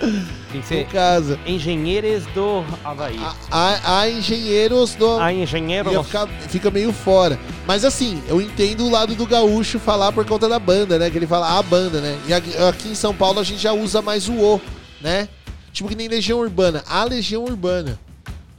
[0.55, 1.39] Tem que ser casa.
[1.47, 3.19] Engenheiros do Havaí.
[3.51, 5.19] A, Engenheiros do.
[5.19, 5.93] A Engenheiros.
[5.93, 7.39] Ia ficar- fica meio fora.
[7.67, 11.11] Mas assim, eu entendo o lado do gaúcho falar por conta da banda, né?
[11.11, 12.19] Que ele fala a banda, né?
[12.29, 14.61] E aqui, aqui em São Paulo a gente já usa mais o O,
[15.01, 15.29] né?
[15.73, 16.85] Tipo que nem Legião Urbana.
[16.89, 17.99] A Legião Urbana.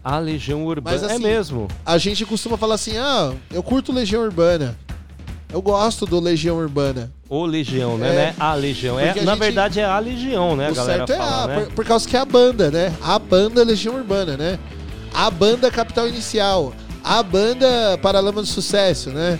[0.04, 0.98] A Legião Urbana.
[0.98, 1.68] Mas assim, é mesmo.
[1.86, 4.78] A gente costuma falar assim, ah, eu curto Legião Urbana.
[5.52, 7.12] Eu gosto do Legião Urbana.
[7.30, 8.10] O Legião, né?
[8.10, 8.14] É.
[8.14, 8.36] né?
[8.40, 9.00] A Legião.
[9.00, 10.70] É, a na gente- verdade é a Legião, né?
[10.70, 11.56] O galera certo é fala, a, né?
[11.56, 12.94] por, por causa que é a banda, né?
[13.02, 14.60] A banda Legião Urbana, né?
[15.14, 16.74] A banda Capital Inicial.
[17.04, 19.40] A banda Paralama do Sucesso, né?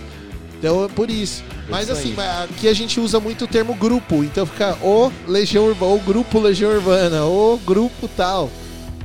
[0.58, 1.44] Então é por isso.
[1.68, 2.14] Mas Isso assim,
[2.44, 4.22] aqui a gente usa muito o termo grupo.
[4.24, 8.50] Então fica o Legião Urbana, o grupo Legião Urbana, o grupo tal.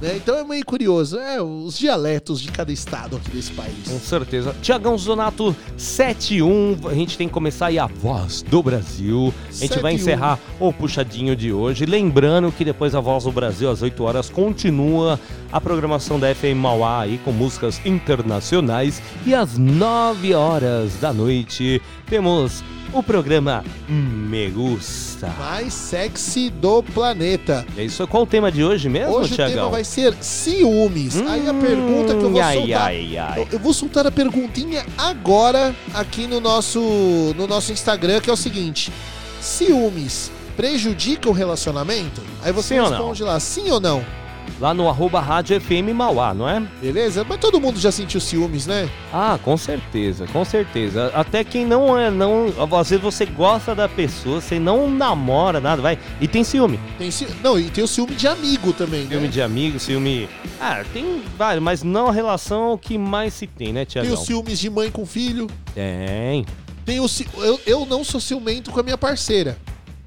[0.02, 0.16] Né?
[0.18, 1.18] Então é meio curioso.
[1.20, 3.88] É, os dialetos de cada estado aqui desse país.
[3.88, 4.56] Com certeza.
[4.62, 9.34] Tiagão Zonato 71, a gente tem que começar aí a voz do Brasil.
[9.48, 9.96] A gente vai 71.
[9.96, 11.86] encerrar o puxadinho de hoje.
[11.86, 15.20] Lembrando que depois a voz do Brasil, às 8 horas, continua
[15.52, 19.02] a programação da FM Mauá aí com músicas internacionais.
[19.26, 22.64] E às 9 horas da noite temos
[22.94, 25.28] o programa Me Gusta.
[25.40, 27.66] Mais sexy do planeta.
[27.78, 28.06] É isso.
[28.08, 31.16] Qual o tema de hoje mesmo, Hoje o tema vai ser ciúmes.
[31.22, 32.82] aí a pergunta que eu vou ai, soltar.
[32.82, 33.48] ai, ai.
[33.52, 36.80] Eu, vou soltar a perguntinha agora aqui no nosso,
[37.38, 38.92] no nosso Instagram, que é o seguinte:
[39.40, 42.22] ciúmes prejudica o relacionamento?
[42.44, 44.04] Aí você Sim responde lá, sim ou não?
[44.62, 46.60] Lá no arroba Rádio FM Mauá, não é?
[46.80, 47.26] Beleza?
[47.28, 48.88] Mas todo mundo já sentiu ciúmes, né?
[49.12, 51.12] Ah, com certeza, com certeza.
[51.16, 52.46] Até quem não é, não.
[52.80, 55.98] Às vezes você gosta da pessoa, você não namora nada, vai.
[56.22, 56.80] E tem ciúme.
[57.00, 57.26] Tem ci...
[57.42, 59.28] Não, e tem o ciúme de amigo também, Ciúme né?
[59.30, 60.30] de amigo, ciúme.
[60.60, 64.14] Ah, tem vários, mas não a relação que mais se tem, né, Tem Tiagão?
[64.14, 65.48] os ciúmes de mãe com filho.
[65.74, 66.46] Tem.
[66.86, 67.28] Tem o ci...
[67.38, 69.58] eu, eu não sou ciumento com a minha parceira.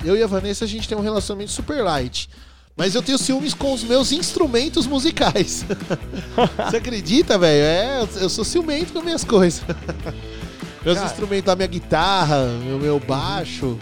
[0.05, 2.29] Eu e a Vanessa, a gente tem um relacionamento super light.
[2.77, 5.65] Mas eu tenho ciúmes com os meus instrumentos musicais.
[6.71, 7.63] Você acredita, velho?
[7.65, 9.63] É, eu- sou ciumento com as minhas coisas.
[10.85, 11.09] Meus Cara.
[11.11, 13.79] instrumentos, a minha guitarra, o meu baixo.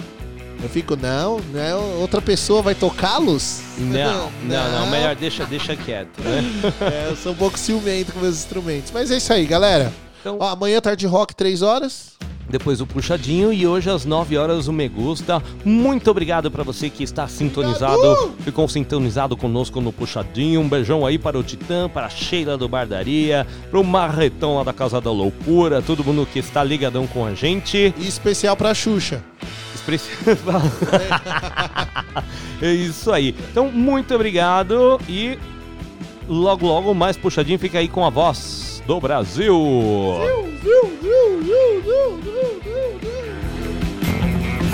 [0.62, 1.74] Eu fico, não, né?
[1.74, 3.60] Outra pessoa vai tocá-los?
[3.76, 6.44] Não, não, não, melhor deixa, deixa quieto, né?
[6.80, 8.92] É, eu sou um pouco ciumento com meus instrumentos.
[8.92, 9.92] Mas é isso aí, galera.
[10.20, 12.12] Então- Ó, amanhã tarde rock, 3 horas.
[12.52, 15.42] Depois o puxadinho e hoje às 9 horas o Me Gusta.
[15.64, 20.60] Muito obrigado pra você que está sintonizado, ficou sintonizado conosco no puxadinho.
[20.60, 24.64] Um beijão aí para o Titã, para a Sheila do Bardaria, para o Marretão lá
[24.64, 27.94] da Casa da Loucura, todo mundo que está ligadão com a gente.
[27.96, 29.24] E especial pra Xuxa.
[32.60, 33.34] é isso aí.
[33.50, 35.38] Então, muito obrigado e
[36.28, 39.56] logo logo mais puxadinho fica aí com a voz do Brasil.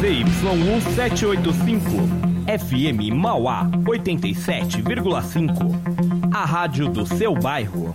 [0.01, 1.83] ZY1785,
[2.47, 6.31] FM Mauá 87,5.
[6.33, 7.93] A rádio do seu bairro.